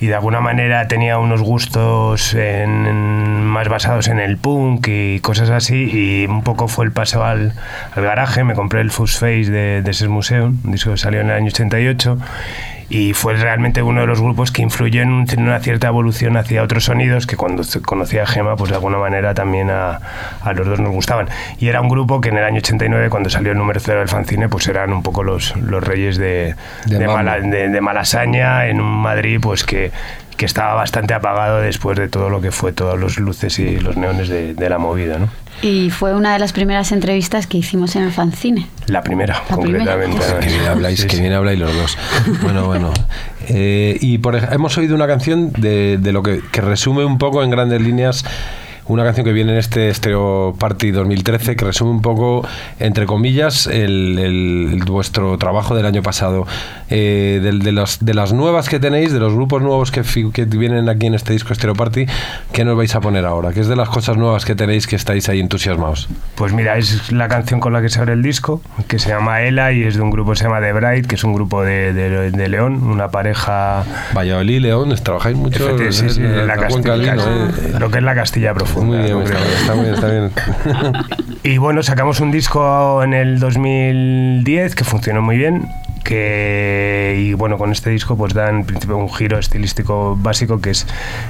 y 0.00 0.06
de 0.06 0.14
alguna 0.14 0.40
manera 0.40 0.86
tenía 0.88 1.18
unos 1.18 1.42
gustos 1.42 2.36
más 2.36 3.68
basados 3.68 4.08
en 4.08 4.20
el 4.20 4.36
punk 4.36 4.86
y 4.88 5.20
cosas 5.20 5.50
así 5.50 5.88
y 5.92 6.26
un 6.26 6.42
poco 6.42 6.68
fue 6.68 6.84
el 6.84 6.92
paso 6.92 7.24
al, 7.24 7.52
al 7.94 8.02
garaje, 8.02 8.44
me 8.44 8.54
compré 8.54 8.80
el 8.80 8.90
Fuss 8.90 9.18
Face 9.18 9.50
de, 9.50 9.82
de 9.82 9.92
Sex 9.92 10.08
Museum, 10.08 10.58
un 10.64 10.72
disco 10.72 10.90
que 10.90 10.96
salió 10.96 11.20
en 11.20 11.30
el 11.30 11.36
año 11.36 11.46
88 11.48 12.18
y 12.90 13.12
fue 13.12 13.34
realmente 13.36 13.82
uno 13.82 14.00
de 14.00 14.06
los 14.06 14.20
grupos 14.20 14.50
que 14.50 14.62
influyó 14.62 15.02
en, 15.02 15.10
un- 15.10 15.26
en 15.30 15.42
una 15.42 15.60
cierta 15.60 15.88
evolución 15.88 16.36
hacia 16.38 16.62
otros 16.62 16.84
sonidos 16.84 17.26
que 17.26 17.36
cuando 17.36 17.62
se- 17.62 17.82
conocí 17.82 18.18
a 18.18 18.26
Gema 18.26 18.56
pues 18.56 18.70
de 18.70 18.76
alguna 18.76 18.96
manera 18.98 19.34
también 19.34 19.68
a, 19.70 20.00
a 20.42 20.52
los 20.54 20.66
dos 20.66 20.80
nos 20.80 20.92
gustaban 20.92 21.28
y 21.58 21.68
era 21.68 21.80
un 21.82 21.88
grupo 21.88 22.20
que 22.20 22.30
en 22.30 22.38
el 22.38 22.44
año 22.44 22.58
89 22.58 23.10
cuando 23.10 23.28
salió 23.28 23.52
el 23.52 23.58
número 23.58 23.78
cero 23.80 23.98
del 23.98 24.08
fanzine 24.08 24.48
pues 24.48 24.66
eran 24.68 24.92
un 24.92 25.02
poco 25.02 25.22
los, 25.22 25.54
los 25.56 25.84
reyes 25.84 26.16
de, 26.16 26.54
De 26.86 26.98
de, 26.98 27.06
mambo. 27.06 27.14
mala- 27.24 27.40
de- 27.40 27.68
de 27.68 27.80
Malasaña 27.80 28.66
en 28.68 28.80
un 28.80 29.02
Madrid 29.02 29.38
pues 29.42 29.64
que 29.64 29.90
que 30.38 30.46
estaba 30.46 30.72
bastante 30.74 31.12
apagado 31.12 31.58
después 31.60 31.98
de 31.98 32.08
todo 32.08 32.30
lo 32.30 32.40
que 32.40 32.50
fue 32.50 32.72
todas 32.72 32.98
las 32.98 33.18
luces 33.18 33.58
y 33.58 33.78
los 33.78 33.96
neones 33.98 34.28
de, 34.30 34.54
de 34.54 34.70
la 34.70 34.78
movida, 34.78 35.18
¿no? 35.18 35.28
Y 35.60 35.90
fue 35.90 36.14
una 36.14 36.32
de 36.32 36.38
las 36.38 36.52
primeras 36.52 36.92
entrevistas 36.92 37.46
que 37.48 37.58
hicimos 37.58 37.96
en 37.96 38.04
el 38.04 38.12
fanzine. 38.12 38.68
La 38.86 39.02
primera, 39.02 39.42
La 39.50 39.56
primera. 39.56 39.84
concretamente. 39.84 40.18
Joder, 40.18 40.38
Que 40.38 40.46
bien 40.48 40.66
habláis, 40.66 41.00
Sí, 41.00 41.06
que 41.08 41.16
sí. 41.16 41.20
bien 41.22 41.34
habláis 41.34 41.58
los 41.58 41.74
dos. 41.74 41.98
Bueno, 42.42 42.66
bueno. 42.66 42.92
Eh, 43.48 43.98
y 44.00 44.18
por 44.18 44.36
hemos 44.36 44.78
oído 44.78 44.94
una 44.94 45.06
canción 45.08 45.50
de, 45.52 45.98
de 45.98 46.12
lo 46.12 46.22
que, 46.22 46.40
que 46.52 46.60
resume 46.60 47.04
un 47.04 47.18
poco 47.18 47.42
en 47.42 47.50
grandes 47.50 47.80
líneas. 47.82 48.24
Una 48.88 49.04
canción 49.04 49.24
que 49.26 49.32
viene 49.32 49.52
en 49.52 49.58
este 49.58 49.92
Stereo 49.92 50.54
Party 50.58 50.90
2013 50.90 51.56
que 51.56 51.64
resume 51.64 51.90
un 51.90 52.02
poco, 52.02 52.46
entre 52.80 53.06
comillas, 53.06 53.66
el, 53.66 54.18
el- 54.18 54.82
vuestro 54.88 55.36
trabajo 55.38 55.74
del 55.76 55.84
año 55.86 56.02
pasado. 56.02 56.46
Eh, 56.90 57.40
del- 57.42 57.58
de, 57.60 57.72
las, 57.72 58.02
de 58.04 58.14
las 58.14 58.32
nuevas 58.32 58.68
que 58.70 58.80
tenéis, 58.80 59.12
de 59.12 59.18
los 59.20 59.34
grupos 59.34 59.60
nuevos 59.60 59.90
que, 59.90 60.02
que 60.32 60.44
vienen 60.46 60.88
aquí 60.88 61.06
en 61.06 61.14
este 61.14 61.34
disco 61.34 61.54
Stereo 61.54 61.74
Party, 61.74 62.06
¿qué 62.52 62.64
nos 62.64 62.76
vais 62.78 62.94
a 62.94 63.00
poner 63.00 63.26
ahora? 63.26 63.52
¿Qué 63.52 63.60
es 63.60 63.68
de 63.68 63.76
las 63.76 63.90
cosas 63.90 64.16
nuevas 64.16 64.46
que 64.46 64.54
tenéis 64.54 64.86
que 64.86 64.96
estáis 64.96 65.28
ahí 65.28 65.40
entusiasmados? 65.40 66.08
Pues 66.34 66.54
mira, 66.54 66.78
es 66.78 67.12
la 67.12 67.28
canción 67.28 67.60
con 67.60 67.74
la 67.74 67.82
que 67.82 67.90
se 67.90 67.98
abre 68.00 68.14
el 68.14 68.22
disco, 68.22 68.62
que 68.86 68.98
se 68.98 69.10
llama 69.10 69.42
Ela 69.42 69.72
y 69.72 69.82
es 69.82 69.96
de 69.96 70.00
un 70.00 70.10
grupo 70.10 70.30
que 70.30 70.38
se 70.38 70.44
llama 70.44 70.60
The 70.60 70.72
Bright, 70.72 71.06
que 71.06 71.16
es 71.16 71.24
un 71.24 71.34
grupo 71.34 71.62
de, 71.62 71.92
de- 71.92 72.30
de 72.30 72.48
León, 72.48 72.82
una 72.82 73.08
pareja... 73.10 73.84
Valladolid, 74.16 74.60
León, 74.62 74.94
trabajáis 75.02 75.36
mucho 75.36 75.76
sí, 75.92 76.08
sí, 76.08 76.20
en 76.20 76.26
en 76.26 76.46
la 76.46 76.56
del 76.56 76.60
Castilla, 76.62 76.96
Lino, 76.96 77.22
¿eh? 77.46 77.50
lo 77.78 77.90
que 77.90 77.98
es 77.98 78.04
la 78.04 78.14
Castilla 78.14 78.54
profunda. 78.54 78.77
Muy 78.82 78.98
bien, 78.98 79.08
está, 79.08 79.14
concretamente. 79.14 79.60
está 79.60 79.74
muy 79.74 79.84
bien, 79.84 79.94
está 79.94 80.08
bien. 80.08 81.04
Y 81.44 81.56
bueno, 81.58 81.82
sacamos 81.82 82.20
un 82.20 82.30
disco 82.30 83.02
en 83.02 83.14
el 83.14 83.38
2010 83.38 84.74
que 84.74 84.84
funcionó 84.84 85.22
muy 85.22 85.38
bien. 85.38 85.68
Que, 86.02 87.16
y 87.18 87.34
bueno, 87.34 87.58
con 87.58 87.72
este 87.72 87.90
disco 87.90 88.16
pues 88.16 88.34
da 88.34 88.48
en 88.48 88.64
principio 88.64 88.96
un 88.96 89.12
giro 89.12 89.38
estilístico 89.38 90.16
básico 90.16 90.60
que 90.60 90.70
es, 90.70 90.86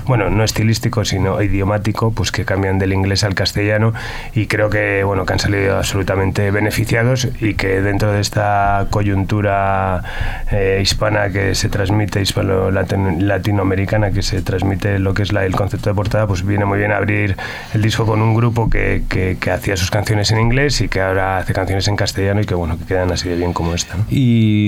bueno, 0.06 0.30
no 0.30 0.44
estilístico 0.44 1.04
sino 1.04 1.42
idiomático, 1.42 2.12
pues 2.12 2.32
que 2.32 2.44
cambian 2.44 2.78
del 2.78 2.92
inglés 2.92 3.24
al 3.24 3.34
castellano 3.34 3.92
y 4.34 4.46
creo 4.46 4.70
que, 4.70 5.04
bueno, 5.04 5.26
que 5.26 5.32
han 5.32 5.38
salido 5.38 5.76
absolutamente 5.76 6.50
beneficiados 6.50 7.28
y 7.40 7.54
que 7.54 7.80
dentro 7.80 8.12
de 8.12 8.20
esta 8.20 8.86
coyuntura 8.90 10.02
eh, 10.50 10.80
hispana 10.82 11.30
que 11.30 11.54
se 11.54 11.68
transmite, 11.68 12.20
hispano-latinoamericana 12.20 14.10
que 14.10 14.22
se 14.22 14.42
transmite 14.42 14.98
lo 14.98 15.14
que 15.14 15.22
es 15.22 15.32
la, 15.32 15.44
el 15.44 15.54
concepto 15.54 15.90
de 15.90 15.94
portada, 15.94 16.26
pues 16.26 16.44
viene 16.44 16.64
muy 16.64 16.78
bien 16.78 16.92
abrir 16.92 17.36
el 17.74 17.82
disco 17.82 18.06
con 18.06 18.22
un 18.22 18.34
grupo 18.34 18.68
que, 18.70 19.02
que, 19.08 19.36
que 19.40 19.50
hacía 19.50 19.76
sus 19.76 19.90
canciones 19.90 20.30
en 20.30 20.40
inglés 20.40 20.80
y 20.80 20.88
que 20.88 21.00
ahora 21.00 21.38
hace 21.38 21.52
canciones 21.52 21.88
en 21.88 21.96
castellano 21.96 22.40
y 22.40 22.44
que 22.44 22.54
bueno, 22.54 22.78
que 22.78 22.84
quedan 22.84 23.10
así 23.12 23.28
de 23.28 23.36
bien 23.36 23.52
como 23.52 23.74
esta. 23.74 23.96
¿no? 23.96 24.04
¿Y 24.10 24.67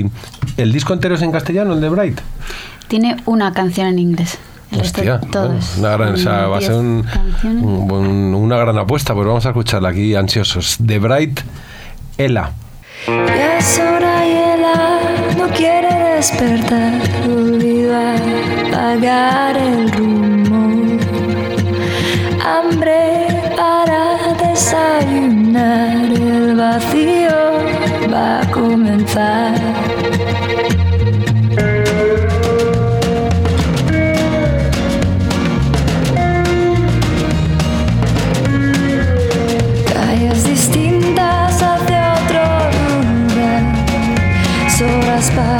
el 0.57 0.73
disco 0.73 0.92
entero 0.92 1.14
es 1.14 1.23
en 1.23 1.33
castellano, 1.33 1.75
el 1.75 1.80
de 1.80 1.88
Bright? 1.88 2.21
Tiene 2.88 3.16
una 3.26 3.52
canción 3.52 3.87
en 3.88 3.99
inglés. 3.99 4.38
Hostia, 4.73 5.21
bueno, 5.33 5.59
una, 5.78 5.97
gran, 5.97 6.14
o 6.14 6.16
sea, 6.16 6.47
va 6.47 6.59
a 6.59 6.61
ser 6.61 6.71
10 6.71 6.78
un- 6.80 7.07
un 7.90 8.35
una 8.37 8.57
gran 8.57 8.78
apuesta, 8.78 9.14
pues 9.14 9.26
vamos 9.26 9.45
a 9.45 9.49
escucharla 9.49 9.88
aquí 9.88 10.14
ansiosos. 10.14 10.76
De 10.78 10.99
Bright, 11.00 11.40
Ela. 12.19 12.52
Ya 13.09 13.59
es 13.59 13.78
hora 13.80 14.26
y 14.26 14.30
ella 14.30 15.00
no 15.38 15.49
quiere 15.49 15.92
despertar, 16.16 16.92
olvidar, 17.28 18.21
pagar 18.71 19.57
el 19.57 19.90
rumbo. 19.90 21.00
Hambre 22.45 23.26
para 23.57 24.35
desayunar, 24.50 25.97
el 26.12 26.54
vacío 26.57 27.30
va 28.12 28.42
a 28.42 28.50
comenzar. 28.50 29.54
pass. 45.28 45.60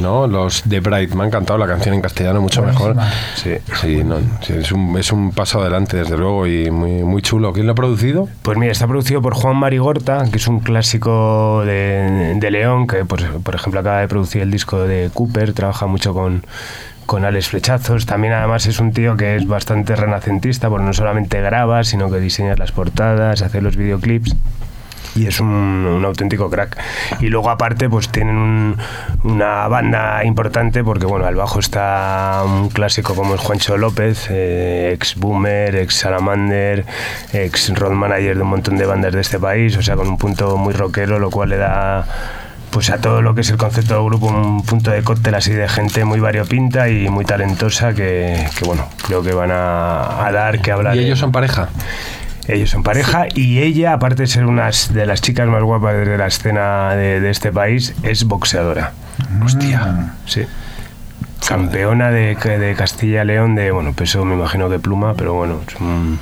¿No? 0.00 0.26
Los 0.26 0.62
de 0.68 0.80
Bright. 0.80 1.12
Me 1.14 1.24
ha 1.24 1.26
encantado 1.26 1.58
la 1.58 1.66
canción 1.66 1.94
en 1.94 2.00
castellano, 2.00 2.40
mucho 2.40 2.62
mejor. 2.62 2.96
Sí, 3.34 3.56
sí, 3.80 4.02
no, 4.04 4.16
sí, 4.40 4.54
es, 4.54 4.72
un, 4.72 4.96
es 4.98 5.12
un 5.12 5.32
paso 5.32 5.60
adelante, 5.60 5.96
desde 5.98 6.16
luego, 6.16 6.46
y 6.46 6.70
muy, 6.70 7.02
muy 7.02 7.20
chulo. 7.22 7.52
¿Quién 7.52 7.66
lo 7.66 7.72
ha 7.72 7.74
producido? 7.74 8.28
Pues 8.42 8.56
mira, 8.58 8.72
está 8.72 8.86
producido 8.86 9.20
por 9.20 9.34
Juan 9.34 9.56
Marigorta, 9.56 10.24
que 10.30 10.38
es 10.38 10.46
un 10.48 10.60
clásico 10.60 11.62
de, 11.64 12.34
de 12.36 12.50
León, 12.50 12.86
que 12.86 13.04
por, 13.04 13.20
por 13.42 13.54
ejemplo 13.54 13.80
acaba 13.80 13.98
de 14.00 14.08
producir 14.08 14.42
el 14.42 14.50
disco 14.50 14.78
de 14.80 15.10
Cooper, 15.12 15.52
trabaja 15.52 15.86
mucho 15.86 16.14
con, 16.14 16.44
con 17.06 17.24
Alex 17.24 17.48
Flechazos. 17.48 18.06
También 18.06 18.32
además 18.32 18.66
es 18.66 18.78
un 18.80 18.92
tío 18.92 19.16
que 19.16 19.36
es 19.36 19.46
bastante 19.46 19.94
renacentista, 19.96 20.68
porque 20.68 20.84
no 20.86 20.92
solamente 20.92 21.40
graba, 21.40 21.84
sino 21.84 22.10
que 22.10 22.18
diseña 22.20 22.54
las 22.56 22.72
portadas, 22.72 23.42
hace 23.42 23.60
los 23.60 23.76
videoclips. 23.76 24.36
Y 25.14 25.26
es 25.26 25.40
un, 25.40 25.48
un 25.48 26.02
auténtico 26.06 26.48
crack. 26.48 26.78
Y 27.20 27.26
luego 27.26 27.50
aparte 27.50 27.90
pues 27.90 28.08
tienen 28.08 28.34
un- 28.36 28.76
una 29.24 29.68
banda 29.68 30.24
importante 30.24 30.82
porque 30.82 31.06
bueno, 31.06 31.26
al 31.26 31.36
bajo 31.36 31.60
está 31.60 32.42
un 32.44 32.68
clásico 32.68 33.14
como 33.14 33.34
es 33.34 33.40
Juancho 33.40 33.76
López, 33.76 34.28
eh, 34.30 34.92
ex 34.94 35.16
Boomer, 35.16 35.76
ex 35.76 35.94
Salamander, 35.96 36.84
ex 37.32 37.72
road 37.74 37.92
manager 37.92 38.36
de 38.36 38.42
un 38.42 38.48
montón 38.48 38.76
de 38.76 38.86
bandas 38.86 39.12
de 39.12 39.20
este 39.20 39.38
país, 39.38 39.76
o 39.76 39.82
sea, 39.82 39.96
con 39.96 40.08
un 40.08 40.18
punto 40.18 40.56
muy 40.56 40.74
rockero, 40.74 41.18
lo 41.18 41.30
cual 41.30 41.50
le 41.50 41.58
da 41.58 42.06
pues 42.70 42.88
a 42.88 42.98
todo 42.98 43.20
lo 43.20 43.34
que 43.34 43.42
es 43.42 43.50
el 43.50 43.58
concepto 43.58 43.94
del 43.94 44.04
grupo 44.04 44.28
un 44.28 44.64
punto 44.64 44.90
de 44.90 45.02
cóctel 45.02 45.34
así 45.34 45.52
de 45.52 45.68
gente 45.68 46.06
muy 46.06 46.20
variopinta 46.20 46.88
y 46.88 47.08
muy 47.10 47.26
talentosa 47.26 47.92
que, 47.92 48.46
que, 48.58 48.64
bueno, 48.64 48.86
creo 49.06 49.22
que 49.22 49.34
van 49.34 49.50
a, 49.50 50.26
a 50.26 50.32
dar 50.32 50.62
que 50.62 50.72
hablar. 50.72 50.96
¿Y 50.96 51.00
ellos 51.00 51.18
son 51.18 51.32
pareja? 51.32 51.68
Ellos 52.48 52.70
son 52.70 52.82
pareja 52.82 53.26
y 53.34 53.60
ella, 53.60 53.92
aparte 53.92 54.22
de 54.22 54.26
ser 54.26 54.46
una 54.46 54.70
de 54.90 55.06
las 55.06 55.20
chicas 55.20 55.46
más 55.48 55.62
guapas 55.62 55.94
de 55.94 56.16
la 56.18 56.26
escena 56.26 56.94
de, 56.94 57.20
de 57.20 57.30
este 57.30 57.52
país, 57.52 57.94
es 58.02 58.24
boxeadora. 58.24 58.92
Hostia. 59.44 60.14
Sí. 60.26 60.42
Campeona 61.46 62.10
de, 62.10 62.34
de 62.36 62.74
Castilla 62.76 63.24
y 63.24 63.26
León 63.26 63.54
de, 63.54 63.70
bueno, 63.72 63.92
peso 63.92 64.24
me 64.24 64.34
imagino 64.34 64.70
que 64.70 64.78
pluma, 64.78 65.14
pero 65.14 65.34
bueno, 65.34 65.60
un- 65.80 66.18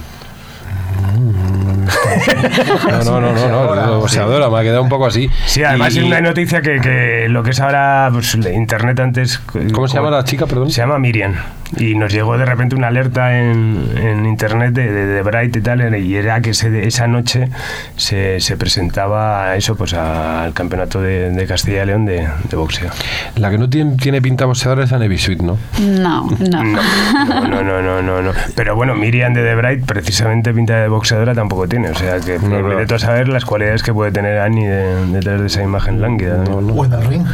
No, 3.04 3.04
no, 3.04 3.20
no, 3.20 3.32
no, 3.48 3.74
no, 3.74 4.00
no 4.00 4.08
se 4.08 4.20
adora, 4.20 4.48
me 4.50 4.58
ha 4.58 4.62
quedado 4.62 4.82
un 4.82 4.88
poco 4.88 5.06
así. 5.06 5.30
Sí, 5.46 5.62
además 5.64 5.94
Y- 5.94 5.98
es 6.00 6.04
una 6.04 6.20
noticia 6.20 6.60
que, 6.62 6.80
que 6.80 7.26
lo 7.28 7.42
que 7.42 7.50
es 7.50 7.60
ahora, 7.60 8.08
pues 8.12 8.34
internet 8.34 9.00
antes... 9.00 9.38
¿Cómo 9.72 9.88
se 9.88 9.96
llama 9.96 10.10
la 10.10 10.24
chica, 10.24 10.46
perdón? 10.46 10.70
Se 10.70 10.80
llama 10.80 10.98
Miriam. 10.98 11.34
Y 11.78 11.94
nos 11.94 12.12
llegó 12.12 12.36
de 12.36 12.44
repente 12.44 12.74
una 12.74 12.88
alerta 12.88 13.38
en, 13.38 13.84
en 13.96 14.26
internet 14.26 14.72
de, 14.74 14.90
de, 14.92 15.06
de 15.06 15.22
Bright 15.22 15.54
y 15.56 15.60
tal, 15.60 15.94
y 15.96 16.16
era 16.16 16.40
que 16.40 16.52
se- 16.52 16.86
esa 16.86 17.06
noche 17.06 17.48
se, 17.96 18.40
se 18.40 18.56
presentaba 18.56 19.54
eso, 19.56 19.76
pues 19.76 19.94
a- 19.94 20.42
al 20.42 20.52
campeonato 20.52 21.00
de, 21.00 21.30
de 21.30 21.46
Castilla 21.46 21.84
y 21.84 21.86
León 21.86 22.06
de, 22.06 22.26
de 22.50 22.56
boxeo. 22.56 22.90
La 23.36 23.50
que 23.50 23.58
no 23.58 23.70
tiene, 23.70 23.96
tiene 23.96 24.20
pinta 24.20 24.46
boxeadora 24.46 24.84
es 24.84 24.92
Anne 24.92 25.16
Sweet, 25.16 25.42
¿no? 25.42 25.58
No, 25.80 26.28
no. 26.40 26.62
No, 26.62 27.48
no, 27.48 27.62
no, 27.62 27.82
no, 27.82 28.02
no, 28.02 28.22
no. 28.22 28.32
Pero 28.56 28.74
bueno, 28.74 28.94
Miriam 28.96 29.32
de 29.32 29.42
The 29.42 29.54
Bright 29.54 29.84
precisamente 29.84 30.52
pinta 30.52 30.74
de 30.80 30.88
boxeadora 30.88 31.34
tampoco 31.34 31.68
tiene. 31.68 31.90
O 31.90 31.94
sea 31.94 32.18
que 32.20 32.38
No, 32.38 32.60
me 32.62 32.74
meto 32.74 32.96
a 32.96 32.98
saber 32.98 33.28
las 33.28 33.44
cualidades 33.44 33.82
que 33.82 33.92
puede 33.94 34.10
tener 34.10 34.38
Annie 34.40 34.66
de- 34.66 35.06
detrás 35.06 35.40
de 35.40 35.46
esa 35.46 35.62
imagen 35.62 36.00
lánguida. 36.00 36.36
No, 36.48 36.60
no. 36.60 36.74
O 36.74 36.84
en 36.84 36.92
el 36.92 37.04
ring. 37.06 37.26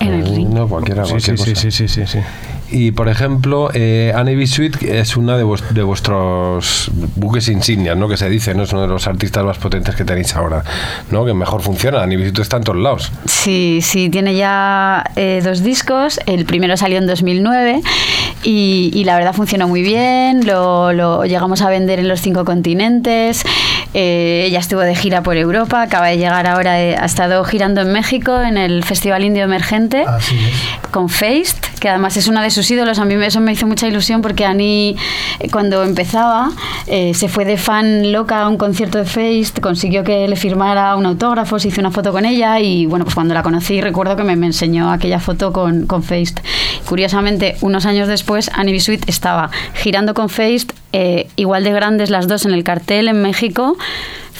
En 0.00 0.12
el 0.14 0.26
ring. 0.26 0.48
No, 0.50 0.68
cualquiera, 0.68 1.04
Sí, 1.04 1.10
cualquier 1.12 1.38
sí, 1.38 1.44
sí, 1.44 1.50
cosa. 1.52 1.60
sí, 1.62 1.70
sí, 1.70 1.88
sí, 1.88 2.06
sí. 2.06 2.18
Y 2.72 2.92
por 2.92 3.08
ejemplo, 3.08 3.70
eh, 3.74 4.12
Anne 4.14 4.36
B. 4.36 4.46
Sweet 4.46 4.82
es 4.82 5.16
una 5.16 5.36
de, 5.36 5.44
vues- 5.44 5.68
de 5.70 5.82
vuestros 5.82 6.90
buques 7.16 7.48
insignias, 7.48 7.96
¿no? 7.96 8.08
Que 8.08 8.16
se 8.16 8.28
dice, 8.30 8.54
¿no? 8.54 8.62
Es 8.62 8.72
uno 8.72 8.82
de 8.82 8.88
los 8.88 9.06
artistas 9.06 9.44
más 9.44 9.58
potentes 9.58 9.94
que 9.96 10.04
tenéis 10.04 10.34
ahora, 10.36 10.62
¿no? 11.10 11.24
Que 11.24 11.34
mejor 11.34 11.62
funciona. 11.62 12.02
Anne 12.02 12.16
B. 12.16 12.22
Sweet 12.24 12.38
está 12.38 12.56
en 12.58 12.64
todos 12.64 12.78
lados. 12.78 13.12
Sí, 13.26 13.80
sí, 13.82 14.08
tiene 14.10 14.34
ya 14.36 15.04
eh, 15.16 15.40
dos 15.44 15.62
discos. 15.62 16.20
El 16.26 16.44
primero 16.44 16.76
salió 16.76 16.98
en 16.98 17.06
2009 17.06 17.80
y, 18.44 18.90
y 18.94 19.04
la 19.04 19.16
verdad 19.16 19.32
funcionó 19.34 19.66
muy 19.68 19.82
bien. 19.82 20.46
Lo, 20.46 20.92
lo 20.92 21.24
llegamos 21.24 21.62
a 21.62 21.68
vender 21.70 21.98
en 21.98 22.08
los 22.08 22.20
cinco 22.20 22.44
continentes. 22.44 23.42
Eh, 23.94 24.44
ella 24.46 24.60
estuvo 24.60 24.80
de 24.80 24.94
gira 24.94 25.22
por 25.24 25.36
Europa, 25.36 25.82
acaba 25.82 26.06
de 26.06 26.16
llegar 26.16 26.46
ahora, 26.46 26.80
eh, 26.80 26.96
ha 26.96 27.06
estado 27.06 27.42
girando 27.44 27.80
en 27.80 27.90
México 27.92 28.40
en 28.40 28.56
el 28.56 28.84
Festival 28.84 29.24
Indio 29.24 29.42
Emergente 29.42 30.04
Así 30.06 30.36
es. 30.36 30.88
con 30.92 31.08
Feist, 31.08 31.66
que 31.80 31.88
además 31.88 32.16
es 32.16 32.28
una 32.28 32.42
de 32.42 32.50
sus 32.50 32.70
ídolos. 32.70 32.98
A 32.98 33.04
mí 33.04 33.14
eso 33.14 33.40
me 33.40 33.52
hizo 33.52 33.66
mucha 33.66 33.88
ilusión 33.88 34.22
porque 34.22 34.44
Ani, 34.44 34.96
eh, 35.40 35.48
cuando 35.50 35.82
empezaba, 35.82 36.50
eh, 36.86 37.14
se 37.14 37.28
fue 37.28 37.44
de 37.44 37.56
fan 37.56 38.12
loca 38.12 38.42
a 38.42 38.48
un 38.48 38.56
concierto 38.56 38.98
de 38.98 39.04
Feist, 39.04 39.60
consiguió 39.60 40.04
que 40.04 40.28
le 40.28 40.36
firmara 40.36 40.94
un 40.96 41.06
autógrafo, 41.06 41.58
se 41.58 41.68
hizo 41.68 41.80
una 41.80 41.90
foto 41.90 42.12
con 42.12 42.24
ella 42.24 42.60
y 42.60 42.86
bueno, 42.86 43.04
pues 43.04 43.14
cuando 43.14 43.34
la 43.34 43.42
conocí 43.42 43.80
recuerdo 43.80 44.16
que 44.16 44.22
me, 44.22 44.32
enseñó 44.46 44.90
aquella 44.90 45.18
foto 45.18 45.52
con, 45.52 45.86
con. 45.86 46.04
Curiosamente, 46.86 47.56
unos 47.60 47.86
años 47.86 48.08
después, 48.08 48.50
Annie 48.54 48.72
B. 48.72 48.80
Sweet 48.80 49.08
estaba 49.08 49.50
girando 49.74 50.12
con 50.12 50.28
Feist, 50.28 50.72
eh, 50.92 51.28
igual 51.36 51.62
de 51.62 51.72
grandes 51.72 52.10
las 52.10 52.26
dos 52.26 52.44
en 52.46 52.52
el 52.52 52.64
cartel 52.64 53.08
en 53.08 53.22
México. 53.22 53.76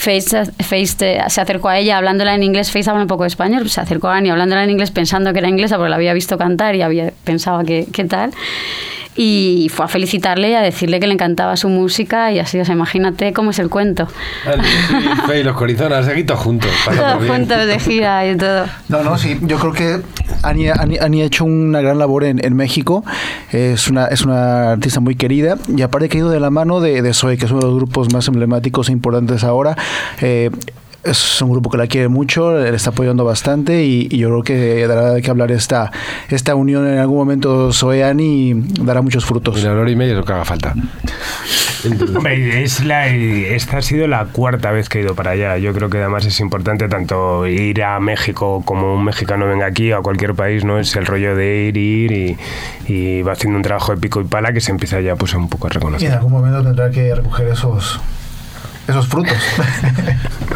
Feist, 0.00 1.02
eh, 1.02 1.22
se 1.28 1.40
acercó 1.40 1.68
a 1.68 1.78
ella 1.78 1.98
hablándola 1.98 2.34
en 2.34 2.42
inglés. 2.42 2.70
Feist 2.70 2.88
habla 2.88 3.02
un 3.02 3.08
poco 3.08 3.24
de 3.24 3.28
español. 3.28 3.68
Se 3.68 3.82
acercó 3.82 4.08
a 4.08 4.16
Annie 4.16 4.30
hablándola 4.30 4.64
en 4.64 4.70
inglés 4.70 4.90
pensando 4.90 5.32
que 5.34 5.40
era 5.40 5.48
inglesa 5.48 5.76
porque 5.76 5.90
la 5.90 5.96
había 5.96 6.14
visto 6.14 6.38
cantar 6.38 6.74
y 6.74 6.80
había, 6.80 7.12
pensaba 7.24 7.64
que, 7.64 7.86
que 7.92 8.04
tal. 8.04 8.30
Y 9.22 9.68
fue 9.68 9.85
a 9.85 9.88
felicitarle 9.88 10.48
y 10.48 10.54
a 10.54 10.62
decirle 10.62 10.98
que 10.98 11.06
le 11.06 11.12
encantaba 11.12 11.54
su 11.59 11.68
música 11.68 12.33
y 12.33 12.38
así, 12.38 12.59
o 12.59 12.64
sea, 12.64 12.74
imagínate 12.74 13.35
cómo 13.35 13.50
es 13.50 13.59
el 13.59 13.68
cuento. 13.68 14.09
Faye 15.26 15.40
y 15.40 15.44
los 15.44 15.54
Corizonas, 15.56 16.09
aquí 16.09 16.24
todos 16.24 16.40
juntos. 16.40 16.70
Todos 16.87 17.20
bien. 17.20 17.35
juntos 17.35 17.66
de 17.66 17.78
gira 17.78 18.26
y 18.26 18.35
todo. 18.38 18.64
No, 18.88 19.02
no, 19.02 19.18
sí. 19.18 19.37
Yo 19.42 19.59
creo 19.59 19.72
que 19.74 20.00
Ani, 20.42 20.68
Ani- 20.68 20.96
Ani 20.98 21.20
ha 21.20 21.26
hecho 21.26 21.44
una 21.44 21.83
gran 21.83 21.98
labor 21.98 22.24
en, 22.24 22.42
en 22.42 22.56
México. 22.56 23.04
Es 23.52 23.88
una, 23.88 24.06
es 24.06 24.22
una 24.22 24.72
artista 24.72 25.00
muy 25.00 25.16
querida. 25.16 25.59
Y 25.68 25.83
aparte 25.83 26.09
que 26.09 26.16
ha 26.16 26.20
ido 26.20 26.30
de 26.30 26.40
la 26.40 26.48
mano 26.48 26.80
de, 26.80 27.02
de 27.02 27.12
Zoe, 27.12 27.37
que 27.37 27.44
es 27.44 27.50
uno 27.50 27.61
de 27.61 27.66
los 27.66 27.76
grupos 27.76 28.11
más 28.14 28.26
emblemáticos 28.28 28.88
e 28.88 28.92
importantes 28.92 29.44
ahora. 29.44 29.76
Eh, 30.22 30.50
es 31.04 31.40
un 31.42 31.50
grupo 31.50 31.70
que 31.70 31.78
la 31.78 31.86
quiere 31.86 32.08
mucho, 32.08 32.52
le 32.58 32.74
está 32.74 32.90
apoyando 32.90 33.24
bastante 33.24 33.84
y, 33.84 34.08
y 34.10 34.18
yo 34.18 34.28
creo 34.28 34.42
que 34.42 34.86
dará 34.86 35.12
de 35.14 35.22
qué 35.22 35.30
hablar 35.30 35.50
esta, 35.52 35.90
esta 36.28 36.54
unión 36.54 36.86
en 36.86 36.98
algún 36.98 37.16
momento 37.18 37.72
Soeani 37.72 38.50
y 38.50 38.54
dará 38.84 39.00
muchos 39.02 39.24
frutos. 39.24 39.56
Mira, 39.56 39.72
hora 39.72 39.90
y 39.90 39.96
media 39.96 40.12
es 40.12 40.18
lo 40.18 40.24
que 40.24 40.32
haga 40.32 40.44
falta. 40.44 40.74
Hombre, 42.14 42.62
es 42.62 42.84
la, 42.84 43.08
esta 43.08 43.78
ha 43.78 43.82
sido 43.82 44.06
la 44.06 44.26
cuarta 44.26 44.70
vez 44.70 44.90
que 44.90 44.98
he 44.98 45.02
ido 45.02 45.14
para 45.14 45.30
allá. 45.30 45.56
Yo 45.56 45.72
creo 45.72 45.88
que 45.88 45.96
además 45.98 46.26
es 46.26 46.38
importante 46.40 46.88
tanto 46.88 47.46
ir 47.46 47.82
a 47.82 47.98
México 48.00 48.62
como 48.66 48.94
un 48.94 49.04
mexicano 49.04 49.46
venga 49.46 49.64
aquí 49.66 49.90
a 49.92 50.00
cualquier 50.00 50.34
país, 50.34 50.62
¿no? 50.64 50.78
Es 50.78 50.94
el 50.96 51.06
rollo 51.06 51.34
de 51.34 51.64
ir, 51.68 51.76
ir 51.78 52.12
y, 52.12 52.36
y 52.86 53.22
va 53.22 53.32
haciendo 53.32 53.56
un 53.56 53.62
trabajo 53.62 53.94
de 53.94 53.98
pico 54.00 54.20
y 54.20 54.24
pala 54.24 54.52
que 54.52 54.60
se 54.60 54.72
empieza 54.72 55.00
ya 55.00 55.16
pues 55.16 55.32
un 55.32 55.48
poco 55.48 55.68
a 55.68 55.70
Y 55.70 55.72
en 55.72 55.74
reconocer. 55.80 56.12
algún 56.12 56.32
momento 56.32 56.62
tendrá 56.62 56.90
que 56.90 57.14
recoger 57.14 57.48
esos, 57.48 57.98
esos 58.90 59.07
frutos. 59.07 59.37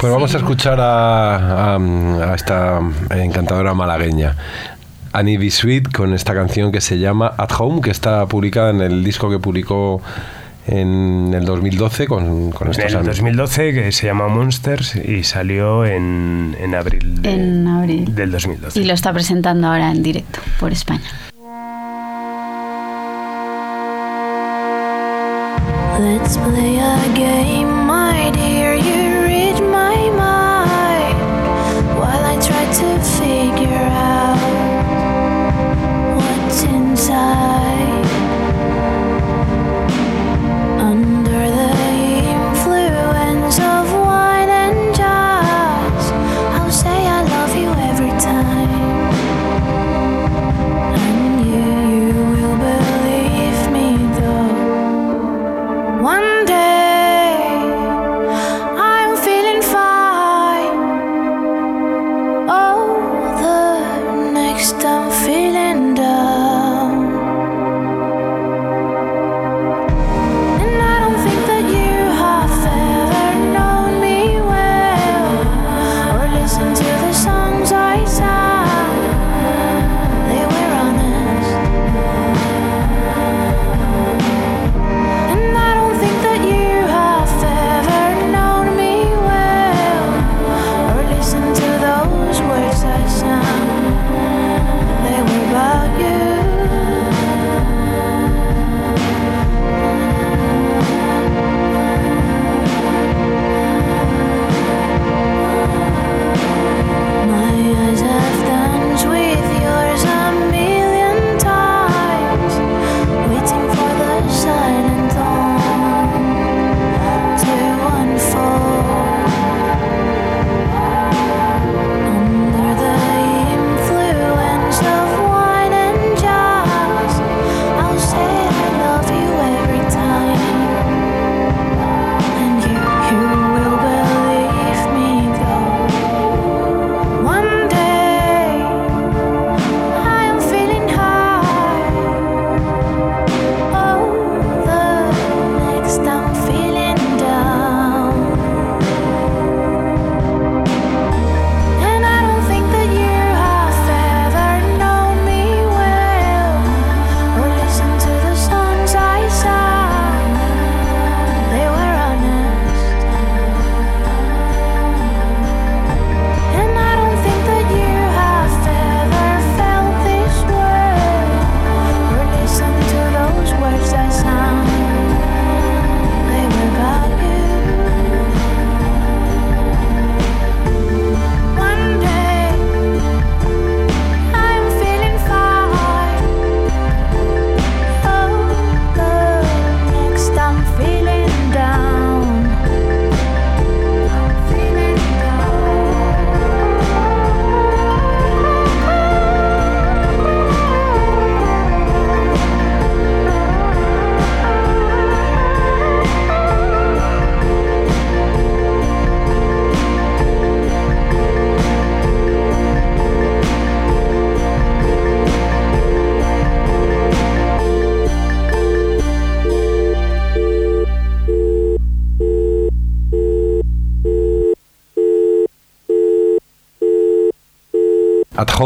Pues 0.01 0.13
vamos 0.13 0.35
a 0.35 0.39
escuchar 0.39 0.79
a, 0.81 1.75
a- 1.77 1.77
a 1.77 2.35
esta 2.35 2.79
encantadora 3.11 3.73
malagueña. 3.73 4.37
Annie 5.15 5.39
B. 5.39 5.51
Sweet 5.51 5.91
con 5.93 6.13
esta 6.13 6.35
canción 6.35 6.73
que 6.73 6.83
se 6.83 6.99
llama 6.99 7.33
At 7.39 7.51
Home, 7.59 7.81
que 7.81 7.91
está 7.91 8.27
publicada 8.27 8.69
en 8.71 8.83
el 8.83 9.03
disco 9.03 9.31
que 9.31 9.39
publicó 9.39 10.03
en 10.67 11.33
el 11.33 11.45
2012 11.47 12.07
con, 12.07 12.51
con 12.51 12.67
En 12.67 12.71
estos 12.73 12.87
el 12.91 12.97
amigos. 12.97 13.17
2012 13.19 13.73
que 13.75 13.93
se 13.93 14.07
llama 14.09 14.29
Monsters 14.29 14.97
y 14.97 15.23
salió 15.25 15.87
en, 15.87 16.55
en 16.61 16.75
abril, 16.75 17.23
de- 17.23 17.31
En 17.33 17.67
abril. 17.69 18.15
del 18.15 18.31
2012. 18.33 18.79
Y 18.81 18.85
lo 18.85 18.93
está 18.93 19.11
presentando 19.13 19.69
ahora 19.69 19.91
en 19.91 20.03
directo 20.03 20.41
por 20.61 20.73
España. 20.73 21.09
Let's 26.01 26.37
play 26.37 26.79
a 26.81 26.97
game, 27.15 27.84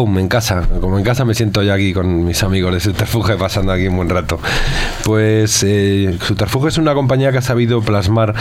en 0.06 0.28
casa. 0.28 0.68
Como 0.80 0.98
en 0.98 1.04
casa 1.04 1.24
me 1.24 1.34
siento 1.34 1.62
yo 1.62 1.72
aquí 1.72 1.92
con 1.92 2.24
mis 2.24 2.42
amigos 2.42 2.72
de 2.74 2.80
Subterfuge 2.80 3.36
pasando 3.36 3.72
aquí 3.72 3.88
un 3.88 3.96
buen 3.96 4.08
rato. 4.08 4.38
Pues 5.04 5.62
eh, 5.66 6.16
Subterfuge 6.22 6.68
es 6.68 6.78
una 6.78 6.94
compañía 6.94 7.32
que 7.32 7.38
ha 7.38 7.42
sabido 7.42 7.80
plasmar 7.82 8.34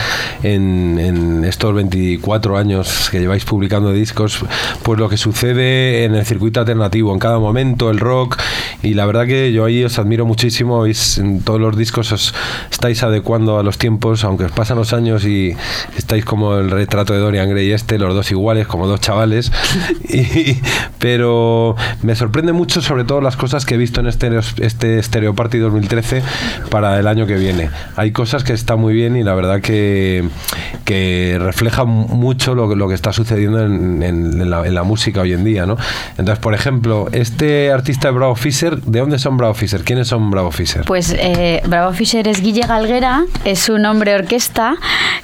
en, 0.44 1.00
en 1.00 1.46
estos 1.46 1.74
24 1.74 2.58
años 2.58 3.10
que 3.10 3.20
lleváis 3.20 3.46
publicando 3.46 3.92
discos, 3.92 4.44
pues 4.84 5.00
lo 5.00 5.10
que 5.10 5.18
sucede 5.18 6.06
en 6.06 6.16
el 6.16 6.26
circuito 6.26 6.60
alternativo, 6.60 7.14
en 7.14 7.20
cada 7.20 7.40
momento, 7.40 7.90
el 7.90 8.00
rock 8.00 8.38
y 8.84 8.94
la 8.94 9.06
verdad 9.06 9.26
que 9.26 9.52
yo 9.52 9.66
ahí 9.66 9.84
os 9.84 9.98
admiro 9.98 10.26
muchísimo, 10.26 10.82
veis 10.82 11.18
en 11.18 11.42
todos 11.42 11.60
los 11.60 11.76
discos 11.76 12.12
os 12.12 12.34
estáis 12.78 13.02
adecuando 13.02 13.58
a 13.58 13.64
los 13.64 13.80
tiempos, 13.80 14.24
aunque 14.24 14.44
os 14.46 14.52
pasan 14.52 14.78
los 14.78 14.94
años 14.94 15.26
y 15.26 15.56
estáis 15.98 16.24
como 16.24 16.58
el 16.58 16.70
retrato 16.70 17.12
de 17.14 17.18
Dorian 17.20 17.50
Gray 17.50 17.72
este, 17.72 17.98
los 17.98 18.14
dos 18.14 18.30
iguales, 18.30 18.68
como 18.68 18.86
dos 18.86 19.02
chavales, 19.02 19.52
y- 20.10 20.62
pero 21.00 21.76
me 22.04 22.16
sorprende 22.16 22.54
mucho 22.54 22.82
sobre 22.84 23.04
todo 23.04 23.20
las 23.20 23.36
cosas 23.36 23.66
que 23.66 23.74
he 23.74 23.78
visto 23.78 24.00
en 24.00 24.06
este, 24.08 24.30
este 24.60 25.02
Stereo 25.02 25.34
Party 25.34 25.58
2013 25.58 26.22
para 26.70 27.00
el 27.00 27.08
año 27.08 27.26
que 27.26 27.36
viene. 27.36 27.72
Hay 27.96 28.12
cosas 28.12 28.44
que 28.44 28.54
están 28.54 28.80
muy 28.80 28.94
bien 28.94 29.16
y 29.18 29.24
la 29.24 29.34
verdad 29.34 29.60
que, 29.60 30.30
que 30.86 31.38
refleja 31.42 31.84
mucho 31.84 32.54
lo, 32.54 32.70
que- 32.70 32.76
lo 32.76 32.88
que 32.88 32.94
está 32.94 33.12
sucediendo 33.12 33.60
en, 33.66 34.04
en- 34.04 34.40
en 34.42 34.50
la, 34.52 34.68
en 34.68 34.76
la 34.76 34.84
música 34.84 35.22
hoy 35.22 35.34
en 35.34 35.44
día, 35.44 35.66
¿no? 35.66 35.78
Entonces, 36.12 36.38
por 36.38 36.54
ejemplo, 36.54 37.08
este 37.12 37.72
artista 37.72 38.10
de 38.10 38.14
Bravo 38.14 38.36
Fisher, 38.36 38.80
¿de 38.84 39.00
dónde 39.00 39.18
son 39.18 39.36
Bravo 39.38 39.56
Fisher? 39.56 39.84
¿Quiénes 39.84 40.08
son 40.10 40.30
Bravo 40.30 40.52
Fisher? 40.52 40.84
Pues 40.86 41.16
eh, 41.18 41.64
Bravo 41.66 41.92
Fisher 41.94 42.28
es 42.28 42.40
Guille 42.42 42.67
Galguera, 42.68 43.24
es 43.46 43.70
un 43.70 43.86
hombre 43.86 44.14
orquesta, 44.16 44.76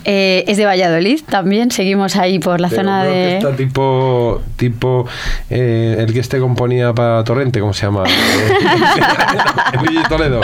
eh, 0.05 0.43
es 0.47 0.57
de 0.57 0.65
Valladolid 0.65 1.21
también, 1.29 1.71
seguimos 1.71 2.15
ahí 2.15 2.39
por 2.39 2.61
la 2.61 2.69
Pero 2.69 2.81
zona 2.81 3.03
de... 3.03 3.37
está 3.37 3.55
tipo, 3.55 4.41
tipo 4.55 5.05
eh, 5.49 5.97
el 5.99 6.13
que 6.13 6.19
este 6.19 6.39
componía 6.39 6.93
para 6.93 7.23
Torrente, 7.23 7.59
¿cómo 7.59 7.73
se 7.73 7.85
llama? 7.85 8.03
Eh, 9.73 10.03
Toledo. 10.09 10.41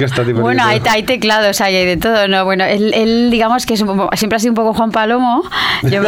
Está 0.00 0.24
tipo. 0.24 0.40
Bueno, 0.40 0.64
hay, 0.64 0.80
hay 0.88 1.02
teclados, 1.02 1.60
hay, 1.60 1.76
hay 1.76 1.86
de 1.86 1.96
todo, 1.96 2.26
¿no? 2.28 2.44
Bueno, 2.44 2.64
él, 2.64 2.92
él, 2.94 3.30
digamos 3.30 3.66
que 3.66 3.74
es 3.74 3.80
un 3.82 4.08
siempre 4.14 4.36
ha 4.36 4.38
sido 4.38 4.52
un 4.52 4.56
poco 4.56 4.74
Juan 4.74 4.90
Palomo. 4.90 5.42
Yo-. 5.82 6.02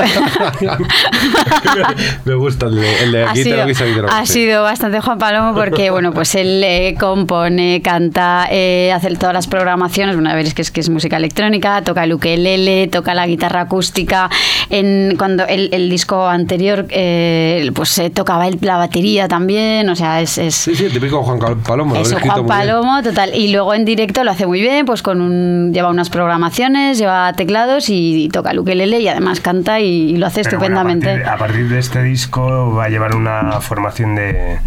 Me 2.25 2.35
gusta 2.35 2.67
el 2.67 2.77
de, 2.77 3.03
el 3.05 3.13
de 3.13 3.25
ha 3.25 3.31
aquí 3.31 3.45
te 3.45 3.51
sido, 3.51 3.63
aquí 3.63 4.01
lo 4.01 4.11
ha 4.11 4.21
quise. 4.23 4.33
sido 4.33 4.63
bastante 4.63 5.01
Juan 5.01 5.19
Palomo 5.19 5.55
porque, 5.55 5.91
bueno, 5.91 6.13
pues 6.13 6.35
él 6.35 6.63
eh, 6.65 6.97
compone, 6.99 7.81
canta, 7.83 8.49
eh, 8.51 8.93
hace 8.93 9.15
todas 9.17 9.35
las 9.35 9.47
programaciones. 9.47 10.02
Bueno, 10.07 10.29
a 10.31 10.35
ver, 10.35 10.47
es 10.47 10.55
que 10.55 10.63
es, 10.63 10.71
que 10.71 10.81
es 10.81 10.89
música 10.89 11.17
electrónica, 11.17 11.83
toca 11.83 12.05
el 12.05 12.13
ukelele, 12.13 12.89
toca 12.89 13.15
la 13.15 13.27
guitarra 13.27 13.63
acústica. 13.63 14.31
En, 14.71 15.17
cuando 15.17 15.47
el, 15.47 15.71
el 15.73 15.91
disco 15.91 16.27
anterior, 16.27 16.87
eh, 16.91 17.71
pues 17.75 17.99
eh, 17.99 18.11
tocaba 18.11 18.49
él 18.49 18.59
la 18.61 18.77
batería 18.77 19.29
también, 19.29 19.89
o 19.89 19.97
sea, 19.97 20.21
es... 20.21 20.39
es 20.39 20.55
Sí, 20.55 20.75
sí, 20.75 20.85
el 20.85 20.93
típico 20.93 21.23
Juan 21.23 21.39
Palomo. 21.63 21.95
lo 21.95 22.01
eso, 22.01 22.19
Juan. 22.19 22.47
Palomo, 22.47 23.03
total. 23.03 23.35
Y 23.35 23.53
luego 23.53 23.75
en 23.75 23.85
directo 23.85 24.25
lo 24.25 24.31
hace 24.31 24.47
muy 24.47 24.61
bien, 24.61 24.87
pues 24.87 25.03
con 25.03 25.21
un, 25.21 25.73
lleva 25.73 25.91
unas 25.91 26.11
programaciones, 26.11 26.99
lleva 26.99 27.33
teclados 27.33 27.89
y, 27.89 28.29
toca 28.33 28.53
el 28.53 28.61
ukelele 28.61 29.01
y 29.01 29.09
además 29.09 29.41
canta 29.41 29.81
y, 29.81 30.11
y 30.13 30.17
lo 30.17 30.27
hace 30.27 30.43
Pero 30.43 30.59
bueno, 30.59 30.77
estupendamente. 30.77 31.11
a, 31.11 31.15
partir, 31.15 31.29
a 31.29 31.39
partir 31.39 31.69
de 31.69 31.79
este 31.79 32.03
disco 32.03 32.75
va 32.75 32.85
a 32.85 32.89
llevar 32.89 33.15
una 33.15 33.61
formación 33.61 34.15
de, 34.15 34.59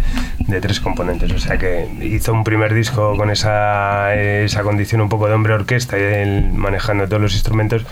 de 0.46 0.60
tres 0.60 0.80
componentes. 0.80 1.32
O 1.32 1.38
sea 1.38 1.58
que 1.58 1.88
hizo 2.00 2.32
un 2.32 2.44
primer 2.44 2.74
disco 2.74 3.16
con 3.16 3.30
esa, 3.30 4.14
esa 4.14 4.62
condición 4.62 5.00
un 5.00 5.08
poco 5.08 5.25
de 5.28 5.34
hombre 5.34 5.54
orquesta 5.54 5.98
y 5.98 6.02
él 6.02 6.50
manejando 6.54 7.06
todos 7.06 7.22
los 7.22 7.32
instrumentos. 7.34 7.84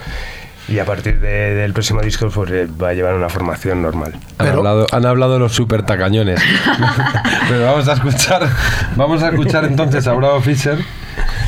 Y 0.67 0.79
a 0.79 0.85
partir 0.85 1.19
de- 1.19 1.53
del 1.53 1.73
próximo 1.73 2.01
disco 2.01 2.27
pues, 2.33 2.49
eh, 2.49 2.67
va 2.81 2.89
a 2.89 2.93
llevar 2.93 3.13
una 3.13 3.29
formación 3.29 3.83
normal. 3.83 4.13
Han, 4.13 4.21
Pero- 4.47 4.57
hablado, 4.57 4.87
han 4.91 5.05
hablado 5.05 5.37
los 5.37 5.53
super 5.53 5.83
tacañones. 5.83 6.41
Pero 7.49 7.65
vamos 7.65 7.87
a 7.87 7.93
escuchar, 7.93 8.49
vamos 8.95 9.21
a 9.21 9.29
escuchar 9.29 9.65
entonces 9.65 10.07
a 10.07 10.13
Bravo 10.13 10.41
Fisher 10.41 10.79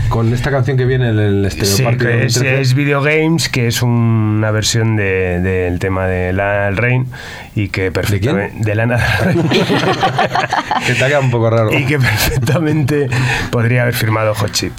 con 0.09 0.31
esta 0.33 0.51
canción 0.51 0.77
que 0.77 0.85
viene 0.85 1.09
en 1.09 1.17
el 1.19 1.51
Stereo 1.51 1.65
Sí, 1.65 1.83
que 1.97 2.25
es, 2.25 2.33
2013. 2.35 2.61
es 2.61 2.73
Video 2.75 3.01
Games, 3.01 3.49
que 3.49 3.65
es 3.67 3.81
una 3.81 4.51
versión 4.51 4.95
de- 4.95 5.39
del 5.41 5.79
tema 5.79 6.05
de 6.05 6.31
Lana 6.31 6.65
del 6.65 6.77
Rey 6.77 7.03
y 7.55 7.69
que 7.69 7.91
perfectamente 7.91 8.53
de 8.63 8.75
Lana 8.75 8.97
del 8.97 9.33
Rey. 9.49 9.59
que 10.85 10.93
te 10.93 11.03
haga 11.03 11.19
un 11.21 11.31
poco 11.31 11.49
raro. 11.49 11.73
y 11.77 11.85
que 11.87 11.97
perfectamente 11.97 13.09
podría 13.49 13.81
haber 13.81 13.95
firmado 13.95 14.35
Hot 14.35 14.51
Chip. 14.51 14.73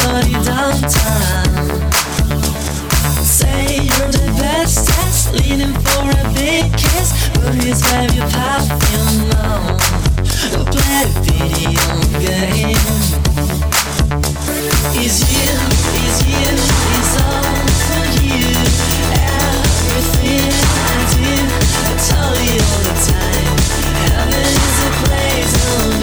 Say 3.23 3.87
you're 3.87 4.11
the 4.11 4.27
leaning 5.33 5.75
for 5.87 6.11
a 6.11 6.25
big 6.35 6.73
kiss. 6.73 7.09
On. 9.39 9.77
Go 10.51 10.65
play 10.65 11.07
video 11.23 11.99
you, 14.99 15.09
you, 16.27 16.53
all 17.21 17.67
for 17.87 18.07
you. 18.27 18.51
Everything 19.15 20.53
I 20.85 20.99
do, 21.15 21.31
I 21.79 21.95
tell 22.09 22.35
you 22.49 22.59
all 22.67 22.83
the 22.83 22.95
time. 23.07 23.57
Heaven 24.03 24.55
is 24.59 24.79
a 24.83 24.91
place 25.03 25.98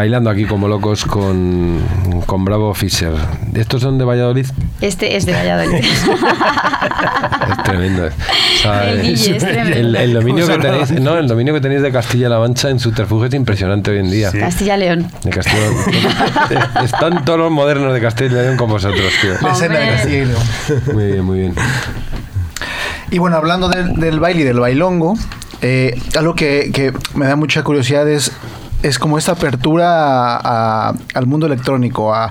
bailando 0.00 0.30
aquí 0.30 0.46
como 0.46 0.66
locos 0.66 1.04
con, 1.04 1.78
con 2.24 2.42
Bravo 2.42 2.72
Fisher. 2.72 3.12
¿Estos 3.52 3.82
son 3.82 3.98
de 3.98 4.06
Valladolid? 4.06 4.46
Este 4.80 5.14
es 5.14 5.26
de 5.26 5.34
Valladolid. 5.34 5.84
Es 7.50 7.62
tremendo. 7.64 8.06
O 8.06 8.62
sea, 8.62 8.90
El 8.90 9.02
Guille, 9.02 9.36
es 9.36 9.42
tremendo. 9.44 9.76
el, 9.76 9.96
el 9.96 10.14
dominio 10.14 10.46
que 10.46 10.52
¿Cómo 10.52 10.62
se 10.62 10.70
tenéis, 10.86 11.02
no, 11.02 11.18
el 11.18 11.28
dominio 11.28 11.52
que 11.52 11.60
tenéis 11.60 11.82
de 11.82 11.92
Castilla-La 11.92 12.38
Mancha 12.38 12.70
en 12.70 12.78
subterfugio 12.78 13.26
es 13.26 13.34
impresionante 13.34 13.90
hoy 13.90 13.98
en 13.98 14.10
día. 14.10 14.30
Sí. 14.30 14.38
Castilla-León. 14.38 15.10
De 15.22 15.30
Castilla 15.30 16.80
Están 16.84 17.24
todos 17.26 17.38
los 17.38 17.50
modernos 17.50 17.92
de 17.92 18.00
Castilla 18.00 18.30
y 18.30 18.42
León 18.44 18.56
con 18.56 18.70
vosotros, 18.70 19.12
tío. 19.20 19.32
La 19.42 19.52
escena 19.52 19.74
de 19.74 19.80
Hombre. 19.80 19.96
Castilla 19.96 20.16
y 20.16 20.24
León. 20.24 20.42
Muy 20.94 21.04
bien, 21.06 21.24
muy 21.24 21.38
bien. 21.40 21.54
Y 23.10 23.18
bueno, 23.18 23.36
hablando 23.36 23.68
del, 23.68 23.96
del 23.96 24.18
baile 24.20 24.40
y 24.40 24.44
del 24.44 24.60
bailongo, 24.60 25.14
eh, 25.62 26.00
algo 26.16 26.34
que, 26.34 26.70
que 26.72 26.92
me 27.14 27.26
da 27.26 27.36
mucha 27.36 27.62
curiosidad 27.62 28.08
es, 28.08 28.32
es 28.82 28.98
como 28.98 29.18
esta 29.18 29.32
apertura 29.32 30.36
a- 30.36 30.88
a- 30.90 30.94
al 31.14 31.26
mundo 31.26 31.46
electrónico. 31.46 32.14
A, 32.14 32.30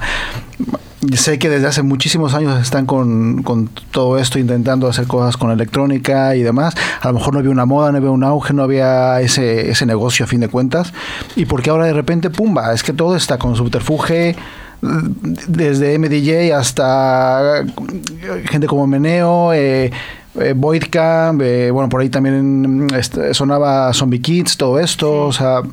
sé 1.16 1.40
que 1.40 1.50
desde 1.50 1.68
hace 1.68 1.82
muchísimos 1.82 2.34
años 2.34 2.60
están 2.62 2.86
con, 2.86 3.42
con 3.44 3.70
todo 3.92 4.18
esto 4.20 4.38
intentando 4.38 4.88
hacer 4.88 5.08
cosas 5.08 5.38
con 5.38 5.50
electrónica 5.52 6.36
y 6.36 6.44
demás. 6.44 6.76
A 7.02 7.08
lo 7.08 7.14
mejor 7.16 7.34
no 7.34 7.40
había 7.40 7.52
una 7.52 7.66
moda, 7.66 7.92
no 7.92 7.98
había 7.98 8.12
un 8.12 8.24
auge, 8.24 8.54
no 8.54 8.64
había 8.64 9.22
ese, 9.22 9.70
ese 9.72 9.86
negocio 9.86 10.26
a 10.26 10.28
fin 10.28 10.42
de 10.42 10.50
cuentas. 10.50 10.94
Y 11.36 11.46
porque 11.46 11.70
ahora 11.70 11.86
de 11.86 11.94
repente, 11.94 12.30
pumba, 12.30 12.74
es 12.74 12.84
que 12.84 12.94
todo 12.94 13.16
está 13.16 13.38
con 13.38 13.56
subterfuge 13.56 14.36
desde 15.48 15.98
MDJ 16.00 16.54
hasta 16.56 17.66
gente 18.46 18.68
como 18.68 18.88
Meneo, 18.88 19.52
eh, 19.54 19.92
eh, 20.40 20.54
Voidcamp, 20.56 21.42
eh, 21.42 21.70
bueno, 21.72 21.90
por 21.90 22.00
ahí 22.02 22.10
también 22.10 22.86
mm, 22.88 22.94
este, 22.94 23.34
sonaba 23.34 23.92
Zombie 23.94 24.22
Kids, 24.22 24.56
todo 24.58 24.80
esto, 24.80 25.26
o 25.26 25.34
sea, 25.34 25.64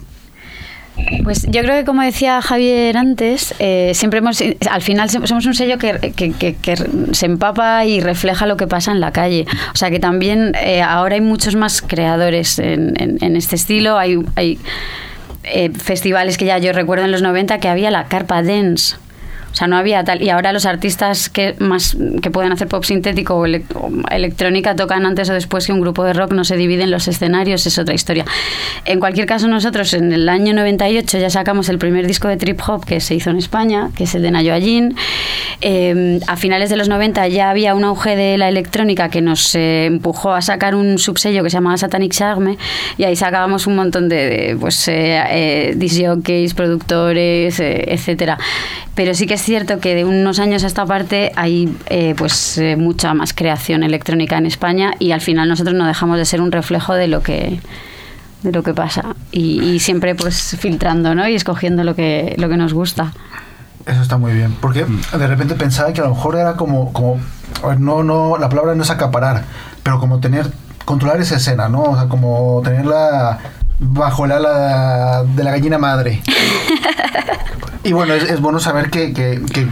Pues 1.24 1.42
yo 1.50 1.62
creo 1.62 1.76
que 1.76 1.84
como 1.84 2.02
decía 2.02 2.40
Javier 2.40 2.96
antes, 2.96 3.54
eh, 3.58 3.92
siempre 3.94 4.18
hemos, 4.18 4.42
al 4.70 4.82
final 4.82 5.10
somos 5.10 5.44
un 5.46 5.54
sello 5.54 5.76
que, 5.78 6.14
se 7.12 7.26
empapa 7.26 7.84
y 7.84 8.00
refleja 8.00 8.46
lo 8.46 8.56
que 8.56 8.66
pasa 8.66 8.92
en 8.92 9.00
la 9.00 9.12
calle. 9.12 9.44
O 9.74 9.76
sea 9.76 9.90
que 9.90 9.98
también 9.98 10.52
eh, 10.60 10.82
ahora 10.82 11.16
hay 11.16 11.20
muchos 11.20 11.54
más 11.54 11.82
creadores 11.82 12.58
en, 12.58 12.94
en- 13.00 13.18
en 13.20 13.36
este 13.36 13.56
estilo. 13.56 13.98
Hay, 13.98 14.18
hay 14.36 14.58
eh, 15.44 15.70
festivales 15.72 16.38
que 16.38 16.44
ya 16.46 16.58
yo 16.58 16.72
recuerdo 16.72 17.04
en 17.04 17.12
los 17.12 17.22
90 17.22 17.58
que 17.58 17.68
había 17.68 17.90
la 17.90 18.04
Carpa 18.04 18.42
Dance. 18.42 18.96
O 19.56 19.58
sea, 19.58 19.68
no 19.68 19.78
había 19.78 20.04
tal. 20.04 20.20
Y 20.22 20.28
ahora 20.28 20.52
los 20.52 20.66
artistas 20.66 21.30
que 21.30 21.54
más 21.60 21.96
que 22.20 22.30
pueden 22.30 22.52
hacer 22.52 22.68
pop 22.68 22.84
sintético 22.84 23.36
o, 23.36 23.46
ele- 23.46 23.64
o 23.74 23.88
electrónica 24.10 24.76
tocan 24.76 25.06
antes 25.06 25.30
o 25.30 25.32
después 25.32 25.64
que 25.64 25.72
un 25.72 25.80
grupo 25.80 26.04
de 26.04 26.12
rock 26.12 26.32
no 26.32 26.44
se 26.44 26.58
dividen 26.58 26.90
los 26.90 27.08
escenarios, 27.08 27.66
es 27.66 27.78
otra 27.78 27.94
historia. 27.94 28.26
En 28.84 29.00
cualquier 29.00 29.24
caso, 29.24 29.48
nosotros 29.48 29.94
en 29.94 30.12
el 30.12 30.28
año 30.28 30.52
98 30.52 31.16
ya 31.18 31.30
sacamos 31.30 31.70
el 31.70 31.78
primer 31.78 32.06
disco 32.06 32.28
de 32.28 32.36
trip 32.36 32.60
hop 32.68 32.84
que 32.84 33.00
se 33.00 33.14
hizo 33.14 33.30
en 33.30 33.38
España, 33.38 33.88
que 33.96 34.04
es 34.04 34.14
el 34.14 34.20
de 34.20 34.30
Nayo 34.30 34.52
Allín. 34.52 34.94
Eh, 35.62 36.20
a 36.26 36.36
finales 36.36 36.68
de 36.68 36.76
los 36.76 36.90
90 36.90 37.26
ya 37.28 37.48
había 37.48 37.74
un 37.74 37.84
auge 37.84 38.14
de 38.14 38.36
la 38.36 38.50
electrónica 38.50 39.08
que 39.08 39.22
nos 39.22 39.54
eh, 39.54 39.86
empujó 39.86 40.32
a 40.34 40.42
sacar 40.42 40.74
un 40.74 40.98
subsello 40.98 41.42
que 41.42 41.48
se 41.48 41.56
llamaba 41.56 41.78
Satanic 41.78 42.12
Charme 42.12 42.58
y 42.98 43.04
ahí 43.04 43.16
sacábamos 43.16 43.66
un 43.66 43.76
montón 43.76 44.10
de, 44.10 44.16
de, 44.28 44.56
pues, 44.60 44.86
eh, 44.88 45.22
eh, 45.30 45.72
disc 45.76 45.98
jockeys, 46.04 46.52
productores, 46.52 47.58
eh, 47.58 47.84
etcétera. 47.88 48.36
Pero 48.94 49.14
sí 49.14 49.26
que 49.26 49.34
es 49.34 49.45
cierto 49.46 49.78
que 49.80 49.94
de 49.94 50.04
unos 50.04 50.38
años 50.38 50.64
a 50.64 50.66
esta 50.66 50.84
parte 50.84 51.32
hay 51.36 51.74
eh, 51.86 52.14
pues 52.16 52.58
eh, 52.58 52.76
mucha 52.76 53.14
más 53.14 53.32
creación 53.32 53.82
electrónica 53.82 54.36
en 54.36 54.46
España 54.46 54.92
y 54.98 55.12
al 55.12 55.20
final 55.22 55.48
nosotros 55.48 55.74
no 55.74 55.86
dejamos 55.86 56.18
de 56.18 56.24
ser 56.24 56.40
un 56.40 56.52
reflejo 56.52 56.94
de 56.94 57.08
lo 57.08 57.22
que 57.22 57.60
de 58.42 58.52
lo 58.52 58.62
que 58.62 58.74
pasa 58.74 59.16
y, 59.32 59.62
y 59.62 59.78
siempre 59.78 60.14
pues 60.14 60.56
filtrando 60.58 61.14
¿no? 61.14 61.26
y 61.26 61.34
escogiendo 61.34 61.84
lo 61.84 61.94
que 61.94 62.34
lo 62.36 62.48
que 62.48 62.56
nos 62.56 62.74
gusta 62.74 63.12
eso 63.86 64.02
está 64.02 64.18
muy 64.18 64.32
bien, 64.32 64.52
porque 64.60 64.84
de 64.84 65.26
repente 65.28 65.54
pensaba 65.54 65.92
que 65.92 66.00
a 66.00 66.04
lo 66.04 66.10
mejor 66.10 66.34
era 66.34 66.54
como, 66.56 66.92
como 66.92 67.20
no, 67.78 68.02
no, 68.02 68.36
la 68.36 68.48
palabra 68.48 68.74
no 68.74 68.82
es 68.82 68.90
acaparar, 68.90 69.44
pero 69.84 70.00
como 70.00 70.18
tener, 70.18 70.50
controlar 70.84 71.20
esa 71.20 71.36
escena, 71.36 71.68
¿no? 71.68 71.82
O 71.82 71.96
sea, 71.96 72.08
como 72.08 72.62
tenerla 72.64 73.38
bajo 73.78 74.24
el 74.24 74.32
ala 74.32 75.24
de 75.24 75.44
la 75.44 75.50
gallina 75.50 75.78
madre. 75.78 76.22
y 77.84 77.92
bueno, 77.92 78.14
es, 78.14 78.24
es 78.24 78.40
bueno 78.40 78.58
saber 78.58 78.90
que, 78.90 79.12
que, 79.12 79.40
que 79.52 79.66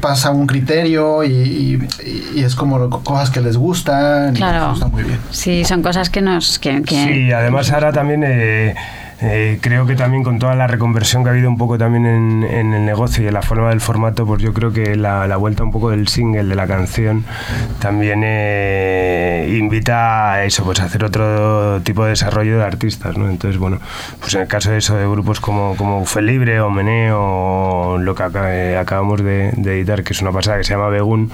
pasa 0.00 0.30
un 0.30 0.46
criterio 0.46 1.24
y, 1.24 1.28
y- 1.32 1.88
y 2.36 2.44
es 2.44 2.54
como 2.54 2.88
cosas 3.02 3.30
que 3.30 3.40
les 3.40 3.56
gustan. 3.56 4.34
y 4.34 4.38
Claro. 4.38 4.66
eso 4.66 4.74
está 4.74 4.86
muy 4.86 5.02
bien. 5.02 5.18
sí 5.30 5.64
son 5.64 5.82
cosas 5.82 6.10
que 6.10 6.20
nos 6.20 6.58
que, 6.58 6.82
que- 6.82 7.04
Sí, 7.04 7.32
además 7.32 7.70
ahora 7.72 7.92
también 7.92 8.22
eh, 8.24 8.74
eh, 9.22 9.58
creo 9.60 9.86
que 9.86 9.96
también 9.96 10.22
con 10.22 10.38
toda 10.38 10.54
la 10.54 10.66
reconversión 10.66 11.22
que 11.22 11.28
ha 11.28 11.32
habido 11.32 11.48
un 11.48 11.58
poco 11.58 11.76
también 11.76 12.06
en, 12.06 12.72
el 12.72 12.84
negocio 12.86 13.22
y 13.22 13.26
en 13.28 13.34
la 13.34 13.42
forma 13.42 13.68
del 13.68 13.80
formato, 13.80 14.24
pues 14.26 14.42
yo 14.42 14.52
creo 14.54 14.72
que 14.72 14.96
la, 14.96 15.36
vuelta 15.36 15.62
un 15.62 15.70
poco 15.70 15.90
del 15.90 16.08
single, 16.08 16.44
de 16.44 16.54
la 16.54 16.66
canción, 16.66 17.24
también 17.80 18.22
eh, 18.24 19.56
invita 19.58 20.32
a 20.32 20.44
eso, 20.44 20.64
pues 20.64 20.80
a 20.80 20.84
hacer 20.84 21.04
otro 21.04 21.80
tipo 21.82 22.04
de 22.04 22.10
desarrollo 22.10 22.58
de 22.58 22.64
artistas, 22.64 23.16
¿no? 23.18 23.28
Entonces, 23.28 23.58
bueno, 23.58 23.78
pues 24.20 24.34
en 24.34 24.42
el 24.42 24.48
caso 24.48 24.70
de 24.70 24.78
eso, 24.78 24.96
de 24.96 25.06
grupos 25.06 25.40
como, 25.40 25.76
como 25.76 26.04
Fue 26.06 26.22
Libre 26.22 26.60
o 26.60 26.70
Meneo 26.70 27.18
o 27.20 27.98
lo 27.98 28.14
que 28.14 28.22
aca- 28.22 28.54
eh, 28.54 28.78
acabamos 28.78 29.22
de, 29.22 29.48
editar, 29.50 30.02
que 30.02 30.12
es 30.12 30.22
una 30.22 30.32
pasada 30.32 30.58
que 30.58 30.64
se 30.64 30.72
llama 30.74 30.88
Begun, 30.88 31.30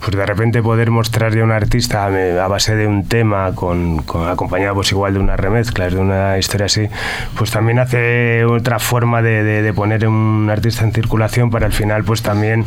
pues 0.00 0.16
de 0.16 0.24
repente 0.24 0.62
poder 0.62 0.90
mostrar 0.90 1.34
ya 1.34 1.44
un 1.44 1.52
artista 1.52 2.06
a 2.06 2.48
base 2.48 2.74
de 2.76 2.86
un 2.86 3.06
tema 3.06 3.52
con, 3.54 3.98
con- 4.04 4.28
acompañado 4.28 4.74
pues 4.74 4.90
igual 4.92 5.14
de 5.14 5.20
unas 5.20 5.38
remezclas, 5.38 5.92
de 5.92 6.00
una 6.00 6.38
historia 6.38 6.66
así, 6.66 6.88
pues 7.36 7.50
también 7.50 7.78
hace 7.78 8.44
otra 8.44 8.78
forma 8.78 9.22
de, 9.22 9.42
de- 9.42 9.62
de 9.62 9.72
poner 9.72 10.06
un 10.06 10.48
artista 10.50 10.84
en 10.84 10.92
circulación 10.92 11.50
para 11.50 11.66
al 11.66 11.72
final 11.72 12.04
pues 12.04 12.22
también 12.22 12.64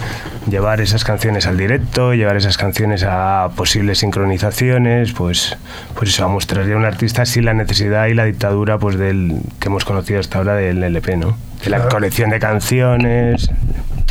llevar 0.50 0.82
esas 0.82 1.04
canciones 1.04 1.48
al 1.48 1.58
directo, 1.58 2.14
llevar 2.14 2.36
esas 2.38 2.58
canciones 2.58 3.04
a 3.08 3.50
posibles 3.56 4.00
sincronizaciones, 4.00 5.14
pues, 5.14 5.58
pues 5.96 6.10
eso, 6.10 6.26
a 6.26 6.28
mostrar 6.28 6.68
ya 6.68 6.76
un 6.76 6.86
artista 6.86 7.26
sin 7.26 7.46
la 7.46 7.54
necesidad 7.54 8.08
y 8.08 8.14
la 8.14 8.26
dictadura 8.26 8.78
pues 8.78 8.98
del 8.98 9.40
que 9.60 9.68
hemos 9.70 9.86
conocido 9.86 10.20
hasta 10.20 10.38
ahora 10.38 10.56
del 10.56 10.84
LP, 10.84 11.18
¿no? 11.18 11.38
De 11.64 11.70
la 11.70 11.78
Claro. 11.78 11.90
colección 11.92 12.30
de 12.30 12.40
canciones, 12.40 13.50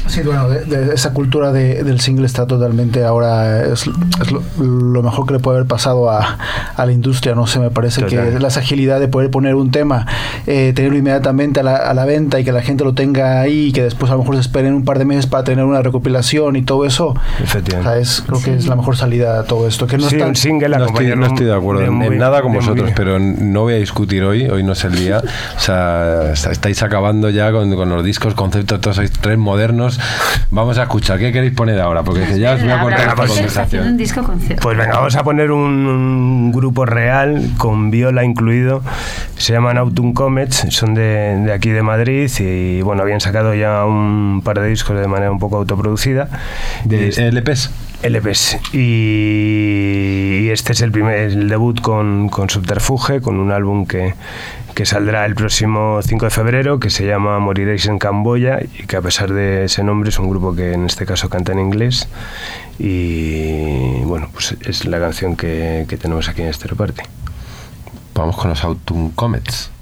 Sí, 0.07 0.23
bueno, 0.23 0.49
de, 0.49 0.65
de 0.65 0.95
esa 0.95 1.13
cultura 1.13 1.53
de- 1.53 1.83
del 1.85 2.01
single 2.01 2.27
está 2.27 2.47
totalmente 2.47 3.05
ahora, 3.05 3.65
es, 3.65 3.87
es 4.21 4.33
lo, 4.33 4.43
lo 4.59 5.03
mejor 5.03 5.27
que 5.27 5.35
le 5.35 5.39
puede 5.39 5.59
haber 5.59 5.69
pasado 5.69 6.11
a, 6.11 6.39
a 6.77 6.87
la 6.87 6.93
industria, 6.93 7.35
no 7.35 7.47
sé, 7.47 7.59
me 7.59 7.71
parece 7.71 8.03
Total. 8.03 8.33
que 8.35 8.39
la 8.41 8.49
agilidad 8.49 9.01
de 9.01 9.09
poder 9.09 9.31
poner 9.31 9.55
un 9.55 9.71
tema, 9.71 10.07
eh, 10.47 10.73
tenerlo 10.75 10.99
inmediatamente 10.99 11.61
a 11.61 11.63
la, 11.63 11.77
a 11.77 11.95
la 11.95 12.05
venta 12.05 12.41
y 12.41 12.45
que 12.45 12.53
la 12.53 12.63
gente 12.63 12.85
lo 12.85 12.95
tenga 12.95 13.41
ahí 13.41 13.67
y 13.67 13.73
que 13.73 13.83
después 13.83 14.11
a 14.11 14.15
lo 14.15 14.21
mejor 14.21 14.37
se 14.37 14.41
esperen 14.43 14.75
un 14.75 14.85
par 14.85 14.99
de 14.99 15.05
meses 15.05 15.27
para 15.27 15.45
tener 15.45 15.65
una 15.65 15.83
recopilación 15.83 16.57
y 16.57 16.63
todo 16.63 16.85
eso, 16.87 17.09
o 17.09 17.17
efectivamente. 17.43 17.91
sea, 17.91 17.99
es, 17.99 18.23
creo 18.27 18.43
que 18.43 18.55
es 18.55 18.67
la 18.67 18.77
mejor 18.77 18.97
salida 18.97 19.41
a 19.41 19.45
todo 19.45 19.67
esto, 19.69 19.87
que 19.87 19.99
no 19.99 20.09
sí, 20.09 20.17
es 20.17 20.21
tan- 20.21 20.31
un 20.31 20.37
single 20.37 20.69
No 20.71 20.87
estoy, 20.87 21.15
no 21.17 21.27
estoy 21.27 21.47
de 21.47 21.55
acuerdo 21.55 21.83
en, 21.83 21.93
muy- 21.93 22.07
en 22.09 22.19
nada 22.19 22.43
con 22.43 22.53
de 22.53 22.59
vosotros, 22.59 22.91
pero 22.97 23.19
no 23.19 23.63
voy 23.63 23.75
a 23.75 23.77
discutir 23.79 24.23
hoy, 24.25 24.47
hoy 24.49 24.63
no 24.63 24.73
es 24.73 24.85
el 24.85 24.95
día. 24.95 25.23
O 25.57 25.61
sea, 25.61 26.33
est- 26.33 26.47
estáis 26.47 26.83
acabando 26.83 27.31
ya 27.31 27.53
con, 27.53 27.75
con 27.75 27.89
los 27.91 28.05
discos, 28.05 28.35
conceptos, 28.35 28.81
todos 28.81 28.97
sois 28.97 29.11
tres 29.13 29.39
modernos. 29.39 29.88
Vamos 30.51 30.79
a 30.79 30.83
escuchar, 30.85 31.19
¿qué 31.19 31.33
queréis 31.33 31.53
poner 31.55 31.79
ahora? 31.81 32.03
Porque 32.03 32.23
que 32.25 32.39
ya 32.39 32.55
os 32.55 32.63
voy 32.63 32.71
a 32.71 32.83
haciendo 32.83 33.11
un 33.23 33.29
conversación. 33.29 33.97
disco 33.97 34.23
concierto 34.23 34.63
Pues 34.63 34.77
venga, 34.77 34.95
vamos 34.97 35.15
a 35.17 35.23
poner 35.25 35.51
un, 35.53 35.63
un 35.87 36.53
grupo 36.53 36.85
real 36.87 37.51
con 37.59 37.91
viola 37.91 38.25
incluido. 38.25 38.83
Se 39.37 39.53
llaman 39.53 39.79
Autumn 39.79 40.15
Comets, 40.15 40.67
son 40.71 40.95
de, 40.95 41.37
de 41.45 41.53
aquí 41.53 41.71
de 41.71 41.83
Madrid 41.83 42.31
y 42.41 42.81
bueno, 42.83 43.03
habían 43.03 43.21
sacado 43.21 43.55
ya 43.55 43.85
un 43.85 44.41
par 44.45 44.59
de 44.61 44.69
discos 44.69 44.99
de 44.99 45.07
manera 45.07 45.31
un 45.31 45.39
poco 45.39 45.57
autoproducida. 45.59 46.29
De 46.85 47.09
Y- 47.17 47.21
LPs. 47.21 47.71
LPs. 48.03 48.59
Y, 48.73 50.45
y 50.47 50.51
este 50.51 50.73
es 50.73 50.81
el 50.83 50.91
primer 50.93 51.17
el 51.19 51.49
debut 51.49 51.81
con, 51.81 52.29
con 52.29 52.49
Subterfuge, 52.49 53.21
con 53.21 53.39
un 53.39 53.51
álbum 53.53 53.87
que, 53.87 54.15
que 54.79 54.87
saldrá 54.87 55.27
el 55.27 55.35
próximo 55.35 55.99
5 56.01 56.27
de 56.27 56.31
febrero, 56.31 56.79
que 56.79 56.89
se 56.89 57.05
llama 57.05 57.41
Moriréis 57.41 57.87
en 57.87 57.99
Camboya, 57.99 58.61
y 58.63 58.87
que 58.87 58.97
a 58.97 59.03
pesar 59.03 59.33
de 59.33 59.65
ese 59.65 59.83
nombre 59.83 60.11
es 60.11 60.21
un 60.21 60.31
grupo 60.31 60.55
que 60.55 60.73
en 60.73 60.87
este 60.87 61.05
caso 61.05 61.29
canta 61.29 61.51
en 61.51 61.59
inglés. 61.59 62.07
Y 62.79 64.05
bueno, 64.05 64.31
pues 64.33 64.57
es 64.65 64.85
la 64.85 65.01
canción 65.01 65.35
que, 65.35 65.85
que 65.89 65.97
tenemos 65.97 66.29
aquí 66.29 66.43
en 66.43 66.55
Stereo 66.55 66.77
Party. 66.77 67.03
Vamos 68.15 68.37
con 68.37 68.51
los 68.51 68.63
Autumn 68.63 69.11
Comets. 69.11 69.73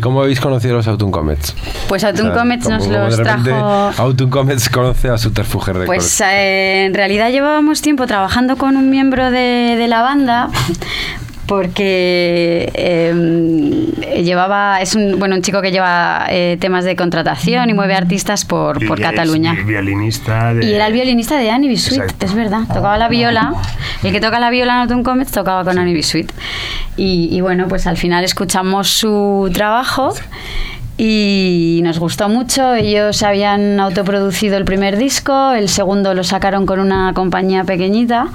¿Y 0.00 0.02
cómo 0.02 0.22
habéis 0.22 0.40
conocido 0.40 0.72
a 0.72 0.76
los 0.78 0.86
Autumn 0.88 1.10
Comets? 1.10 1.54
Pues 1.86 2.04
Autumn 2.04 2.28
O 2.28 2.32
sea, 2.32 2.40
Comets 2.40 2.66
nos 2.70 2.84
como 2.86 2.98
los 3.00 3.16
de 3.18 3.22
trajo... 3.22 3.90
Autumn 3.98 4.30
Comets 4.30 4.70
conoce 4.70 5.10
a 5.10 5.18
Subterfuge 5.18 5.74
Records. 5.74 5.86
Pues 5.88 6.20
eh, 6.22 6.86
en 6.86 6.94
realidad 6.94 7.28
llevábamos 7.28 7.82
tiempo 7.82 8.06
trabajando 8.06 8.56
con 8.56 8.78
un 8.78 8.88
miembro 8.88 9.30
de, 9.30 9.76
de 9.76 9.88
la 9.88 10.00
banda 10.00 10.48
porque 11.44 12.70
eh, 12.74 14.22
llevaba 14.22 14.80
es 14.80 14.94
un 14.94 15.18
bueno 15.18 15.34
un 15.34 15.42
chico 15.42 15.60
que 15.60 15.72
lleva 15.72 16.26
eh, 16.30 16.56
temas 16.60 16.84
de 16.84 16.94
contratación 16.94 17.68
y 17.68 17.74
mueve 17.74 17.94
artistas 17.96 18.44
por, 18.44 18.74
por 18.86 19.00
Y 19.00 19.02
es 19.02 19.08
Cataluña 19.10 19.54
vi- 19.54 19.64
violinista 19.64 20.54
de... 20.54 20.64
y 20.64 20.72
era 20.74 20.86
el 20.86 20.92
violinista 20.92 21.36
de 21.38 21.50
Annie 21.50 21.68
B. 21.68 21.76
Sweet, 21.76 22.02
Exacto. 22.02 22.26
es 22.26 22.34
verdad. 22.34 22.60
Tocaba 22.68 22.96
la 22.98 23.08
viola. 23.08 23.52
El 24.04 24.12
que 24.12 24.20
toca 24.20 24.38
la 24.38 24.48
viola 24.50 24.74
en 24.74 24.78
Autumn 24.82 25.02
Comets 25.02 25.32
tocaba 25.32 25.64
con 25.64 25.76
Annie 25.78 25.92
B. 25.94 26.02
Y, 27.00 27.34
y 27.34 27.40
bueno, 27.40 27.66
pues 27.66 27.86
al 27.86 27.96
final 27.96 28.24
escuchamos 28.24 28.90
su 28.90 29.50
trabajo 29.54 30.12
y 30.98 31.80
nos 31.82 31.98
gustó 31.98 32.28
mucho. 32.28 32.74
Ellos 32.74 33.22
habían 33.22 33.80
autoproducido 33.80 34.58
el 34.58 34.66
primer 34.66 34.98
disco, 34.98 35.52
el 35.52 35.70
segundo 35.70 36.12
lo 36.12 36.24
sacaron 36.24 36.66
con 36.66 36.78
una 36.78 37.14
compañía 37.14 37.64
pequeñita 37.64 38.28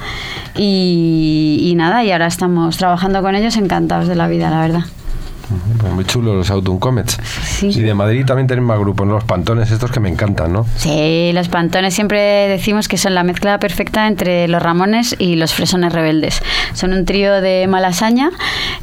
y, 0.55 1.59
y 1.61 1.76
nada, 1.76 2.03
y 2.03 2.11
ahora 2.11 2.26
estamos 2.26 2.78
trabajando 2.78 3.22
con 3.22 3.36
ellos 3.36 3.55
encantados 3.55 4.07
de 4.07 4.16
la 4.16 4.28
vida, 4.28 4.49
la 4.49 4.61
verdad. 4.61 4.86
Pues 5.79 5.93
muy 5.93 6.05
chulo 6.05 6.33
los 6.33 6.49
Autumn 6.49 6.79
Comets. 6.79 7.19
Sí. 7.43 7.67
Y 7.67 7.81
de 7.81 7.93
Madrid 7.93 8.25
también 8.25 8.47
tenéis 8.47 8.65
más 8.67 8.79
grupos, 8.79 9.05
¿no? 9.05 9.13
los 9.13 9.23
pantones 9.23 9.69
estos 9.71 9.91
que 9.91 9.99
me 9.99 10.09
encantan, 10.09 10.53
¿no? 10.53 10.65
Sí, 10.77 11.31
los 11.33 11.49
pantones 11.49 11.93
siempre 11.93 12.47
decimos 12.47 12.87
que 12.87 12.97
son 12.97 13.13
la 13.15 13.23
mezcla 13.23 13.59
perfecta 13.59 14.07
entre 14.07 14.47
los 14.47 14.61
Ramones 14.61 15.15
y 15.19 15.35
los 15.35 15.53
Fresones 15.53 15.93
Rebeldes. 15.93 16.41
Son 16.73 16.93
un 16.93 17.05
trío 17.05 17.41
de 17.41 17.67
malasaña 17.67 18.31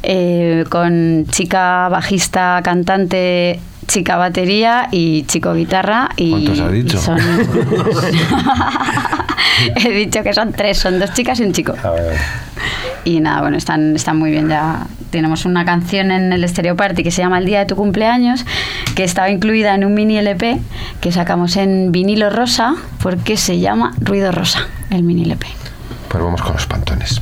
eh, 0.03 0.63
con 0.69 1.25
chica 1.29 1.89
bajista, 1.89 2.61
cantante, 2.63 3.59
chica 3.87 4.15
batería 4.17 4.87
y 4.91 5.23
chico 5.23 5.53
guitarra. 5.53 6.09
Y, 6.15 6.31
¿Cuántos 6.31 6.59
has 6.61 6.71
dicho? 6.71 6.97
son- 6.97 7.19
He 9.75 9.89
dicho 9.91 10.23
que 10.23 10.33
son 10.33 10.51
tres, 10.53 10.77
son 10.77 10.99
dos 10.99 11.13
chicas 11.13 11.39
y 11.39 11.43
un 11.43 11.53
chico. 11.53 11.73
A 11.83 11.91
ver. 11.91 12.17
Y 13.05 13.19
nada, 13.19 13.41
bueno, 13.41 13.57
están, 13.57 13.95
están 13.95 14.17
muy 14.17 14.31
bien. 14.31 14.49
Ya 14.49 14.87
tenemos 15.09 15.45
una 15.45 15.65
canción 15.65 16.11
en 16.11 16.33
el 16.33 16.47
Stereo 16.47 16.75
Party 16.75 17.03
que 17.03 17.11
se 17.11 17.21
llama 17.21 17.37
El 17.37 17.45
día 17.45 17.59
de 17.59 17.65
tu 17.65 17.75
cumpleaños, 17.75 18.45
que 18.95 19.03
estaba 19.03 19.29
incluida 19.29 19.75
en 19.75 19.85
un 19.85 19.93
mini 19.93 20.17
LP 20.17 20.59
que 21.01 21.11
sacamos 21.11 21.55
en 21.57 21.91
vinilo 21.91 22.29
rosa, 22.29 22.75
porque 23.01 23.37
se 23.37 23.59
llama 23.59 23.93
Ruido 23.99 24.31
Rosa, 24.31 24.67
el 24.89 25.03
mini 25.03 25.23
LP. 25.23 25.45
Pues 26.07 26.23
vamos 26.23 26.41
con 26.41 26.53
los 26.53 26.65
pantones. 26.65 27.21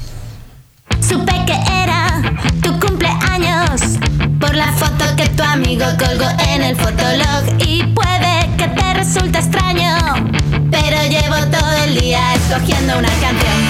Supe 1.01 1.33
que 1.45 1.57
era 1.83 2.21
tu 2.61 2.79
cumpleaños 2.79 3.97
por 4.39 4.55
la 4.55 4.71
foto 4.73 5.05
que 5.15 5.27
tu 5.29 5.43
amigo 5.43 5.85
colgó 5.97 6.29
en 6.53 6.61
el 6.63 6.75
fotolog 6.75 7.43
y 7.65 7.83
puede 7.87 8.49
que 8.57 8.67
te 8.67 8.93
resulte 8.93 9.39
extraño, 9.39 9.95
pero 10.69 10.97
llevo 11.09 11.35
todo 11.51 11.71
el 11.85 11.99
día 11.99 12.35
escogiendo 12.35 12.99
una 12.99 13.09
canción 13.09 13.60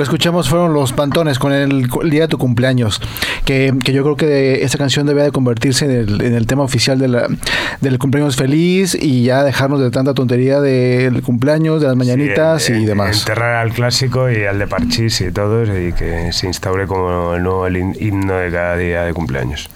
que 0.00 0.04
escuchamos 0.04 0.48
fueron 0.48 0.72
los 0.72 0.92
pantones 0.92 1.38
con 1.38 1.52
el, 1.52 1.88
el 2.02 2.10
día 2.10 2.22
de 2.22 2.28
tu 2.28 2.38
cumpleaños, 2.38 3.00
que, 3.44 3.72
que 3.84 3.92
yo 3.92 4.02
creo 4.02 4.16
que 4.16 4.26
de- 4.26 4.62
esta 4.64 4.78
canción 4.78 5.06
debía 5.06 5.24
de 5.24 5.30
convertirse 5.32 5.84
en 5.84 5.90
el, 5.90 6.22
en 6.22 6.34
el 6.34 6.46
tema 6.46 6.62
oficial 6.62 6.98
de 6.98 7.08
la- 7.08 7.28
del 7.80 7.98
cumpleaños 7.98 8.36
feliz 8.36 8.94
y 9.00 9.24
ya 9.24 9.44
dejarnos 9.44 9.80
de 9.80 9.90
tanta 9.90 10.14
tontería 10.14 10.60
del 10.60 11.22
cumpleaños, 11.22 11.80
de 11.80 11.86
las 11.88 11.96
mañanitas 11.96 12.62
Sí, 12.62 12.72
en- 12.72 12.82
y 12.82 12.86
demás. 12.86 13.20
Enterrar 13.20 13.56
al 13.56 13.72
clásico 13.72 14.30
y 14.30 14.44
al 14.44 14.58
de 14.58 14.66
Parchís 14.66 15.20
y 15.20 15.30
todos 15.30 15.68
y 15.68 15.92
que 15.92 16.32
se 16.32 16.46
instaure 16.46 16.86
como 16.86 17.34
el 17.34 17.42
nuevo 17.42 17.68
himno 17.68 18.34
de 18.36 18.50
cada 18.50 18.76
día 18.76 19.02
de 19.04 19.12
cumpleaños. 19.14 19.68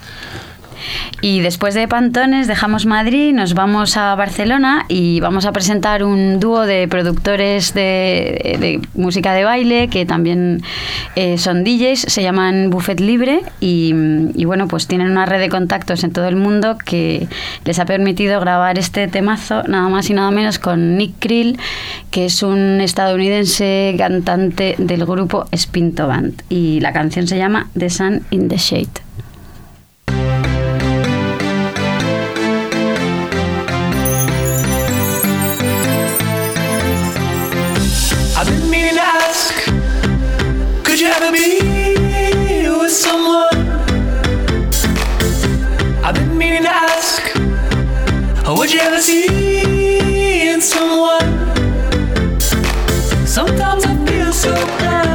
Y 1.20 1.40
después 1.40 1.74
de 1.74 1.88
Pantones 1.88 2.46
dejamos 2.46 2.86
Madrid, 2.86 3.32
nos 3.32 3.54
vamos 3.54 3.96
a 3.96 4.14
Barcelona 4.14 4.84
y 4.88 5.20
vamos 5.20 5.46
a 5.46 5.52
presentar 5.52 6.04
un 6.04 6.40
dúo 6.40 6.66
de 6.66 6.88
productores 6.88 7.74
de, 7.74 8.80
música 8.94 9.32
de 9.32 9.44
baile 9.44 9.88
que 9.88 10.06
también 10.06 10.62
eh, 11.16 11.38
son 11.38 11.64
DJs, 11.64 12.00
se 12.00 12.22
llaman 12.22 12.70
Buffet 12.70 13.00
Libre 13.00 13.40
y, 13.60 13.94
y 14.34 14.44
bueno, 14.44 14.68
pues 14.68 14.86
tienen 14.86 15.10
una 15.10 15.26
red 15.26 15.40
de 15.40 15.48
contactos 15.48 16.04
en 16.04 16.12
todo 16.12 16.28
el 16.28 16.36
mundo 16.36 16.76
que 16.84 17.28
les 17.64 17.78
ha 17.78 17.84
permitido 17.84 18.40
grabar 18.40 18.78
este 18.78 19.08
temazo 19.08 19.62
nada 19.64 19.88
más 19.88 20.10
y 20.10 20.14
nada 20.14 20.30
menos 20.30 20.58
con 20.58 20.96
Nick 20.96 21.14
Krill, 21.18 21.58
que 22.10 22.26
es 22.26 22.42
un 22.42 22.80
estadounidense 22.80 23.94
cantante 23.98 24.74
del 24.78 25.04
grupo 25.06 25.46
Spinto 25.54 26.06
Band 26.06 26.42
y 26.48 26.80
la 26.80 26.92
canción 26.92 27.26
se 27.26 27.38
llama 27.38 27.68
The 27.78 27.90
Sun 27.90 28.22
in 28.30 28.48
the 28.48 28.56
Shade. 28.56 29.13
gotta 41.18 41.32
be 41.32 42.68
with 42.68 42.90
someone. 42.90 43.56
I've 46.04 46.14
been 46.14 46.36
meaning 46.36 46.64
to 46.64 46.70
ask, 46.70 47.22
would 48.48 48.72
you 48.72 48.80
ever 48.80 49.00
see 49.00 50.48
in 50.48 50.60
someone? 50.60 51.20
Sometimes 53.26 53.84
I 53.84 53.94
feel 54.06 54.32
so 54.32 54.54
bad. 54.54 55.13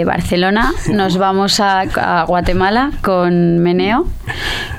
De 0.00 0.06
Barcelona 0.06 0.72
nos 0.90 1.18
vamos 1.18 1.60
a, 1.60 1.80
a 1.80 2.24
Guatemala 2.24 2.90
con 3.02 3.58
Meneo, 3.58 4.06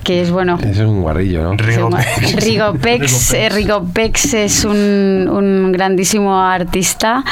que 0.03 0.19
es 0.19 0.31
bueno. 0.31 0.57
Ese 0.59 0.71
es 0.71 0.79
un 0.79 1.03
guarrillo, 1.03 1.43
¿no? 1.43 1.57
Rigopex. 1.57 2.35
Rigopex, 2.43 3.33
eh, 3.35 3.49
Rigopex 3.49 4.33
es 4.33 4.65
un, 4.65 5.29
un 5.31 5.71
grandísimo 5.71 6.41
artista. 6.41 7.23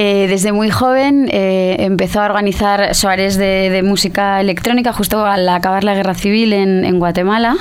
Eh, 0.00 0.26
desde 0.28 0.52
muy 0.52 0.70
joven 0.70 1.28
eh, 1.32 1.74
empezó 1.80 2.20
a 2.20 2.26
organizar 2.26 2.94
soares 2.94 3.36
de, 3.36 3.68
de 3.68 3.82
música 3.82 4.40
electrónica 4.40 4.92
justo 4.92 5.26
al 5.26 5.48
acabar 5.48 5.82
la 5.82 5.94
guerra 5.94 6.14
civil 6.14 6.52
en, 6.52 6.84
en 6.84 6.98
Guatemala. 7.00 7.56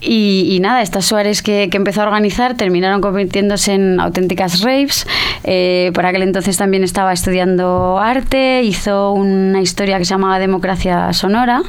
Y, 0.00 0.48
y 0.50 0.60
nada, 0.60 0.82
estas 0.82 1.04
soares 1.06 1.40
que, 1.42 1.68
que 1.70 1.76
empezó 1.76 2.02
a 2.02 2.04
organizar 2.06 2.54
terminaron 2.56 3.00
convirtiéndose 3.00 3.74
en 3.74 4.00
auténticas 4.00 4.60
raves. 4.62 5.06
Eh, 5.44 5.92
por 5.94 6.04
aquel 6.04 6.22
entonces 6.22 6.56
también 6.56 6.82
estaba 6.84 7.12
estudiando 7.12 7.98
arte, 8.00 8.62
hizo 8.64 9.12
una 9.12 9.60
historia 9.60 9.98
que 9.98 10.04
se 10.04 10.10
llamaba 10.14 10.38
Democracia 10.40 11.12
Sonora, 11.12 11.62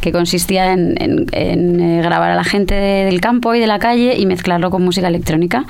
que 0.00 0.10
consistía 0.12 0.72
en, 0.72 0.94
en- 1.00 1.26
en, 1.32 1.80
eh, 1.80 2.02
grabar 2.02 2.30
a 2.30 2.34
la 2.34 2.44
gente 2.44 2.74
de- 2.74 3.04
del 3.04 3.20
campo 3.20 3.54
y 3.54 3.60
de 3.60 3.66
la 3.68 3.78
calle 3.78 4.16
y 4.16 4.26
mezclarlo 4.26 4.70
con 4.70 4.82
música 4.84 5.06
electrónica. 5.08 5.64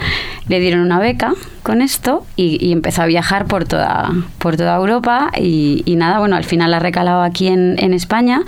Le 0.49 0.61
dieron 0.61 0.80
una 0.80 0.99
beca 0.99 1.34
con 1.62 1.80
esto 1.82 2.24
y, 2.36 2.59
y 2.64 2.72
empezó 2.72 3.03
a 3.03 3.07
viajar 3.07 3.47
por 3.47 3.64
toda, 3.64 3.82
por 4.39 4.57
toda 4.57 4.76
Europa 4.76 5.30
y, 5.39 5.83
y 5.87 5.97
nada, 5.97 6.18
bueno, 6.18 6.37
al 6.37 6.45
final 6.45 6.72
ha 6.74 6.78
recalado 6.78 7.22
aquí 7.22 7.49
en, 7.49 7.76
en 7.78 7.93
España. 7.95 8.43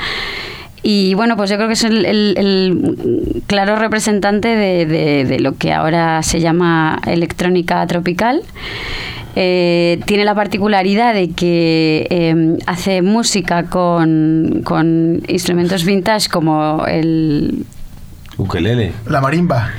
Y 0.87 1.15
bueno, 1.15 1.37
pues 1.39 1.49
yo 1.49 1.57
creo 1.57 1.67
que 1.69 1.73
es 1.75 1.85
el, 1.85 2.05
el- 2.05 2.35
el 2.37 3.43
claro 3.47 3.77
representante 3.77 4.49
de, 4.49 4.85
de- 4.85 5.25
de 5.25 5.41
lo 5.41 5.57
que 5.57 5.73
ahora 5.73 6.23
se 6.23 6.41
llama 6.41 7.01
electrónica 7.07 7.87
tropical. 7.87 8.43
Eh, 9.37 10.01
tiene 10.07 10.25
la 10.25 10.35
particularidad 10.35 11.13
de 11.15 11.31
que 11.31 12.07
eh, 12.11 12.59
hace 12.67 13.03
música 13.03 13.65
con, 13.65 14.61
con 14.65 15.23
instrumentos 15.27 15.85
vintage 15.85 16.29
como 16.29 16.85
el... 16.87 17.65
Ukelele. 18.37 18.93
La 19.09 19.21
marimba. 19.21 19.71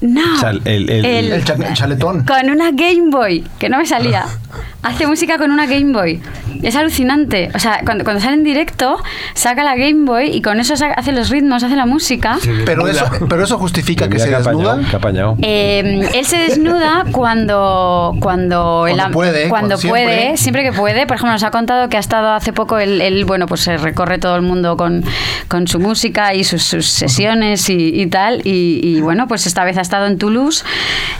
No, 0.00 0.38
sea, 0.40 0.50
el- 0.50 0.62
el- 0.64 0.88
el- 0.90 1.04
el- 1.04 1.32
El, 1.32 1.44
cha- 1.44 1.54
el 1.54 1.74
chaletón. 1.74 2.24
con 2.24 2.48
una 2.50 2.70
Game 2.70 3.10
Boy, 3.10 3.44
que 3.58 3.68
no 3.68 3.78
me 3.78 3.86
salía. 3.86 4.24
Hace 4.82 5.06
música 5.06 5.36
con 5.38 5.50
una 5.50 5.66
Game 5.66 5.92
Boy. 5.92 6.20
Es 6.62 6.76
alucinante. 6.76 7.50
O 7.54 7.58
sea, 7.58 7.80
cuando, 7.84 8.04
cuando 8.04 8.20
sale 8.22 8.34
en 8.34 8.44
directo, 8.44 8.96
saca 9.34 9.64
la 9.64 9.74
Game 9.76 10.04
Boy 10.04 10.28
y 10.30 10.42
con 10.42 10.60
eso 10.60 10.74
hace 10.74 11.12
los 11.12 11.28
ritmos, 11.28 11.62
hace 11.62 11.74
la 11.76 11.86
música. 11.86 12.38
Pero 12.64 12.86
eso, 12.86 13.04
pero 13.28 13.42
eso 13.44 13.58
justifica 13.58 14.08
que 14.08 14.18
se 14.18 14.30
desnuda. 14.30 14.80
apañado. 14.94 15.36
Eh, 15.42 16.08
él 16.14 16.24
se 16.24 16.38
desnuda 16.38 17.04
cuando 17.12 18.14
cuando, 18.20 18.86
el 18.86 18.98
am- 19.00 19.10
puede, 19.12 19.48
cuando 19.48 19.76
cuando 19.76 19.88
puede, 19.88 20.06
siempre. 20.16 20.36
siempre 20.36 20.62
que 20.64 20.72
puede. 20.72 21.06
Por 21.06 21.16
ejemplo, 21.16 21.32
nos 21.32 21.42
ha 21.42 21.50
contado 21.50 21.88
que 21.88 21.96
ha 21.96 22.00
estado 22.00 22.30
hace 22.32 22.52
poco 22.52 22.78
él, 22.78 23.00
él, 23.00 23.24
bueno, 23.24 23.46
pues 23.46 23.60
se 23.62 23.76
recorre 23.76 24.18
todo 24.18 24.36
el 24.36 24.42
mundo 24.42 24.76
con, 24.76 25.04
con 25.48 25.66
su 25.66 25.78
música 25.80 26.32
y 26.34 26.44
sus, 26.44 26.62
sus 26.62 26.86
sesiones 26.86 27.68
y, 27.68 28.00
y 28.00 28.06
tal. 28.06 28.40
Y, 28.44 28.80
y, 28.82 29.00
bueno, 29.00 29.26
pues 29.28 29.46
esta 29.46 29.64
vez 29.64 29.76
ha 29.78 29.82
estado 29.82 30.06
en 30.06 30.18
Toulouse 30.18 30.64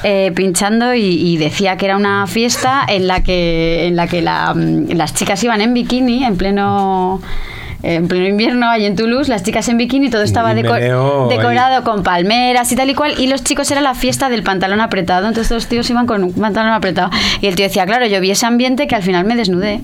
eh, 0.04 0.32
pinchando 0.34 0.94
y, 0.94 1.00
y 1.02 1.36
decía 1.36 1.76
que 1.76 1.86
era 1.86 1.96
una 1.96 2.26
fiesta 2.26 2.84
en 2.88 3.06
la 3.06 3.22
que 3.22 3.25
en 3.26 3.96
la 3.96 4.06
que 4.06 4.22
la, 4.22 4.54
mm, 4.54 4.92
las 4.94 5.14
chicas 5.14 5.42
iban 5.44 5.60
en 5.60 5.74
bikini 5.74 6.24
en 6.24 6.36
pleno 6.36 7.20
en 7.82 8.08
pleno 8.08 8.26
invierno, 8.26 8.68
ahí 8.68 8.84
en 8.84 8.96
Toulouse, 8.96 9.28
las 9.30 9.44
chicas 9.44 9.68
en 9.68 9.76
bikini, 9.76 10.08
todo 10.10 10.22
estaba 10.22 10.52
Y 10.54 10.56
deco- 10.62 10.72
meneo 10.72 11.30
ahí. 11.30 11.36
decorado 11.36 11.84
con 11.84 12.02
palmeras 12.02 12.72
y 12.72 12.74
tal 12.74 12.90
y 12.90 12.94
cual, 12.94 13.14
y 13.18 13.28
los 13.28 13.44
chicos 13.44 13.70
era 13.70 13.80
la 13.80 13.94
fiesta 13.94 14.28
del 14.28 14.42
pantalón 14.42 14.80
apretado, 14.80 15.28
entonces 15.28 15.52
los 15.52 15.66
tíos 15.66 15.88
iban 15.90 16.06
con 16.06 16.24
un 16.24 16.32
pantalón 16.32 16.72
apretado. 16.72 17.10
Y 17.42 17.46
el 17.46 17.54
tío 17.54 17.66
decía, 17.66 17.84
claro, 17.86 18.06
yo 18.06 18.20
vi 18.20 18.30
ese 18.32 18.44
ambiente 18.46 18.88
que 18.88 18.96
al 18.96 19.02
final 19.02 19.24
me 19.24 19.36
desnudé. 19.36 19.82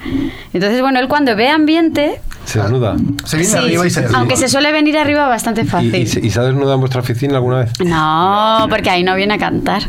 Entonces, 0.53 0.80
bueno, 0.80 0.99
él 0.99 1.07
cuando 1.07 1.36
ve 1.36 1.49
ambiente, 1.51 2.20
Se 2.45 2.61
desnuda. 2.61 2.97
Se 3.24 3.36
viene 3.36 3.53
sí, 3.53 3.59
arriba 3.59 3.86
y 3.86 3.90
se 3.90 4.05
aunque 4.14 4.36
se 4.36 4.49
suele 4.49 4.72
venir 4.72 4.97
arriba 4.99 5.28
bastante 5.28 5.61
¿Y, 5.61 5.64
fácil. 5.66 5.95
y 5.95 6.07
se, 6.07 6.18
y 6.26 6.30
se 6.30 6.40
ha 6.40 6.45
desnudado 6.45 6.74
en 6.74 6.80
vuestra 6.80 7.03
oficina 7.03 7.36
alguna 7.36 7.59
vez? 7.59 7.72
No, 7.84 8.66
porque 8.68 8.90
ahí 8.90 9.05
no 9.05 9.14
viene 9.14 9.34
a 9.34 9.38
cantar. 9.38 9.82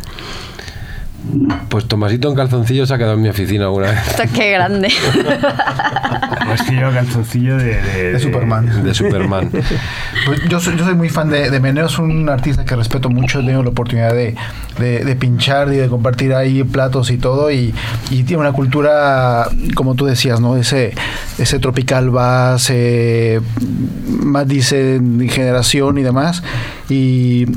Pues 1.69 1.85
Tomasito 1.87 2.29
en 2.29 2.35
calzoncillo 2.35 2.85
se 2.85 2.93
ha 2.93 2.97
quedado 2.97 3.13
en 3.13 3.21
mi 3.21 3.29
oficina 3.29 3.65
alguna 3.65 3.91
vez. 3.91 4.07
Esto 4.07 4.23
qué 4.35 4.51
grande. 4.51 4.89
Pues 6.45 6.69
lleva 6.69 6.91
calzoncillo 6.91 7.57
de, 7.57 7.81
de, 7.81 8.11
De 8.13 8.19
Superman. 8.19 8.83
De 8.83 8.93
Superman. 8.93 9.49
Pues 9.49 10.41
yo, 10.49 10.59
soy, 10.59 10.75
yo 10.77 10.83
soy 10.85 10.93
muy 10.93 11.07
fan 11.09 11.29
de, 11.29 11.49
de 11.49 11.59
Meneo, 11.61 11.85
es 11.85 11.97
un 11.97 12.27
artista 12.29 12.65
que 12.65 12.75
respeto 12.75 13.09
mucho, 13.09 13.39
he 13.39 13.41
tenido 13.43 13.63
la 13.63 13.69
oportunidad 13.69 14.13
de, 14.13 14.35
de- 14.77 15.05
de 15.05 15.15
pinchar 15.15 15.69
y 15.73 15.77
de 15.77 15.87
compartir 15.87 16.33
ahí 16.33 16.63
platos 16.65 17.09
y 17.11 17.17
todo, 17.17 17.49
y, 17.49 17.73
y 18.11 18.23
tiene 18.23 18.41
una 18.41 18.51
cultura, 18.51 19.47
como 19.73 19.95
tú 19.95 20.05
decías, 20.05 20.41
¿no? 20.41 20.57
Ese, 20.57 20.93
ese 21.37 21.59
tropical 21.59 22.09
bass, 22.09 22.69
eh, 22.71 23.39
más 24.09 24.45
dice 24.47 24.99
generación 25.29 25.97
y 25.97 26.03
demás, 26.03 26.43
y 26.89 27.47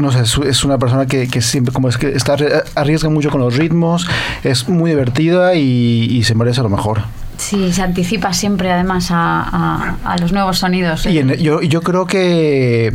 no 0.00 0.10
sé, 0.12 0.20
es, 0.20 0.36
es 0.38 0.64
una 0.64 0.78
persona 0.78 1.06
que, 1.06 1.28
que 1.28 1.40
siempre 1.40 1.72
como 1.72 1.88
es 1.88 1.96
que 1.98 2.08
está 2.12 2.36
arriesga 2.74 3.08
mucho 3.08 3.30
con 3.30 3.40
los 3.40 3.56
ritmos, 3.56 4.06
es 4.44 4.68
muy 4.68 4.90
divertida 4.90 5.54
y, 5.54 6.06
y 6.10 6.24
se 6.24 6.34
merece 6.34 6.62
lo 6.62 6.68
mejor. 6.68 7.02
Sí, 7.38 7.72
se 7.72 7.82
anticipa 7.82 8.32
siempre 8.32 8.72
además 8.72 9.10
a, 9.10 9.42
a- 9.42 9.96
a 10.12 10.18
los 10.18 10.32
nuevos 10.32 10.58
sonidos. 10.58 11.04
¿eh? 11.06 11.12
Y 11.12 11.18
en- 11.18 11.34
yo, 11.34 11.60
yo 11.60 11.82
creo 11.82 12.06
que, 12.06 12.94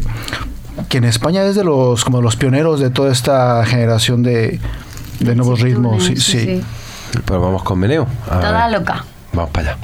que 0.89 0.97
en 0.97 1.04
España 1.04 1.43
es 1.43 1.56
de 1.56 1.64
los 1.64 2.04
como 2.04 2.22
los 2.22 2.36
pioneros 2.36 2.80
de 2.80 2.89
toda 2.89 3.12
esta 3.12 3.64
generación 3.66 4.24
de, 4.24 4.60
de 5.20 5.36
nuevos 5.36 5.60
ritmos. 5.62 6.04
Sí, 6.06 6.16
sí, 6.16 6.39
sí. 6.39 6.62
Pues 7.26 7.39
vamos 7.39 7.62
con 7.64 7.78
meneo. 7.80 8.08
Toda 8.28 8.68
ver. 8.68 8.80
loca. 8.80 9.06
Vamos 9.34 9.52
para 9.52 9.72
allá. 9.74 9.78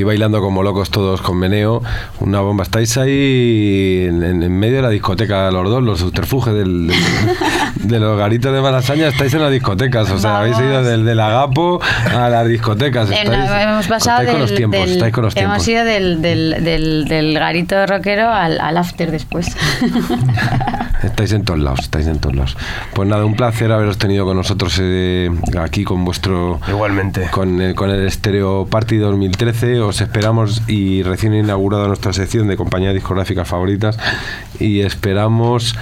Aquí 0.00 0.04
bailando 0.04 0.40
como 0.40 0.62
locos 0.62 0.90
todos 0.90 1.20
con 1.20 1.36
meneo, 1.38 1.82
una 2.20 2.40
bomba. 2.40 2.64
Estáis 2.64 2.96
ahí 2.96 4.06
en, 4.08 4.22
en- 4.22 4.58
medio 4.58 4.76
de 4.76 4.82
la 4.82 4.88
discoteca, 4.88 5.50
los 5.50 5.68
dos, 5.68 5.82
los 5.82 5.98
subterfuges 6.00 6.54
del, 6.54 6.86
del- 6.86 6.96
de 7.88 8.00
los 8.00 8.18
garitos 8.18 8.54
de 8.54 8.60
Malasaña, 8.62 9.08
estáis 9.08 9.34
en 9.34 9.42
las 9.42 9.52
discotecas. 9.52 10.10
O 10.10 10.18
sea, 10.18 10.38
habéis 10.38 10.54
Vamos. 10.56 10.70
ido 10.70 10.82
del, 10.84 11.04
del 11.04 11.20
agapo 11.20 11.80
a 12.14 12.28
las 12.30 12.46
discotecas. 12.48 13.10
Estáis, 13.10 13.28
no, 13.28 13.56
hemos 13.56 13.86
pasado 13.88 14.20
estáis 14.22 14.30
con 14.30 14.40
los 14.40 14.54
tiempos, 14.54 14.88
estáis 14.88 15.12
con 15.12 15.24
los 15.24 15.34
tiempos. 15.34 15.54
hemos 15.56 15.68
ido 15.68 15.84
del, 15.84 16.22
del, 16.22 16.64
del, 16.64 17.04
del 17.06 17.34
garito 17.38 17.84
rockero 17.86 18.28
al, 18.30 18.58
al 18.60 18.76
after 18.78 19.10
después. 19.10 19.46
Estáis 21.02 21.32
en 21.32 21.44
todos 21.44 21.60
lados, 21.60 21.80
estáis 21.80 22.06
en 22.06 22.18
todos 22.18 22.36
lados. 22.36 22.56
Pues 22.94 23.08
nada, 23.08 23.24
un 23.24 23.34
placer 23.34 23.72
haberos 23.72 23.98
tenido 23.98 24.24
con 24.24 24.36
nosotros 24.36 24.76
eh, 24.80 25.30
aquí 25.58 25.84
con 25.84 26.04
vuestro... 26.04 26.60
Igualmente. 26.68 27.28
Con, 27.30 27.60
el- 27.60 27.74
con 27.74 27.90
el 27.90 28.10
Stereo 28.10 28.66
Party 28.66 28.96
2013. 28.98 29.80
Os 29.80 30.00
esperamos 30.00 30.62
y 30.68 31.02
recién 31.02 31.34
inaugurada 31.34 31.86
nuestra 31.88 32.12
sección 32.12 32.48
de 32.48 32.56
compañías 32.56 32.94
discográficas 32.94 33.48
favoritas. 33.48 33.98
Y 34.58 34.80
esperamos 34.80 35.74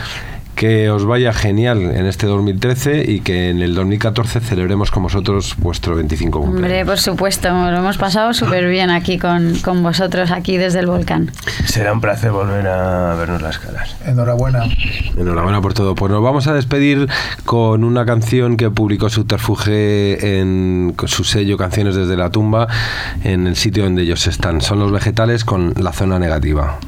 que 0.59 0.91
os 0.91 1.05
vaya 1.05 1.33
genial 1.33 1.83
en 1.83 2.07
este 2.07 2.27
2013 2.27 3.05
y 3.09 3.21
que 3.21 3.51
en 3.51 3.63
el 3.63 3.77
2014 3.77 4.41
celebremos 4.41 4.91
con 4.91 5.05
vosotros 5.05 5.55
vuestro 5.59 5.95
25 5.95 6.41
cumpleaños. 6.41 6.65
Hombre, 6.65 6.85
por 6.85 6.99
supuesto, 6.99 7.49
lo 7.49 7.77
hemos 7.77 7.97
pasado 7.97 8.35
súper 8.35 8.69
bien 8.69 8.91
aquí 8.91 9.21
con, 9.21 9.55
con 9.61 9.85
vosotros, 9.85 10.33
aquí 10.33 10.57
desde 10.57 10.81
el 10.81 10.87
volcán. 10.87 11.31
Será 11.65 11.93
un 11.93 12.01
placer 12.01 12.33
volver 12.33 12.67
a 12.67 13.15
vernos 13.15 13.41
las 13.41 13.61
caras. 13.61 13.95
Enhorabuena. 14.05 14.65
Enhorabuena 15.17 15.63
por 15.63 15.75
todo. 15.75 15.95
Pues 15.95 16.11
nos 16.11 16.25
vamos 16.25 16.49
a 16.49 16.55
despedir 16.55 17.09
con 17.45 17.85
una 17.85 18.05
canción 18.05 18.57
que 18.57 18.69
publicó 18.69 19.09
Subterfuge 19.09 20.41
en 20.41 20.93
con 20.97 21.09
su 21.09 21.23
sello 21.23 21.57
Canciones 21.57 21.95
desde 21.95 22.17
la 22.17 22.31
tumba 22.31 22.67
en 23.23 23.47
el 23.47 23.55
sitio 23.55 23.85
donde 23.85 24.03
ellos 24.03 24.27
están. 24.27 24.61
Son 24.61 24.81
los 24.81 24.91
vegetales 24.91 25.45
con 25.45 25.73
la 25.77 25.93
zona 25.93 26.19
negativa. 26.19 26.81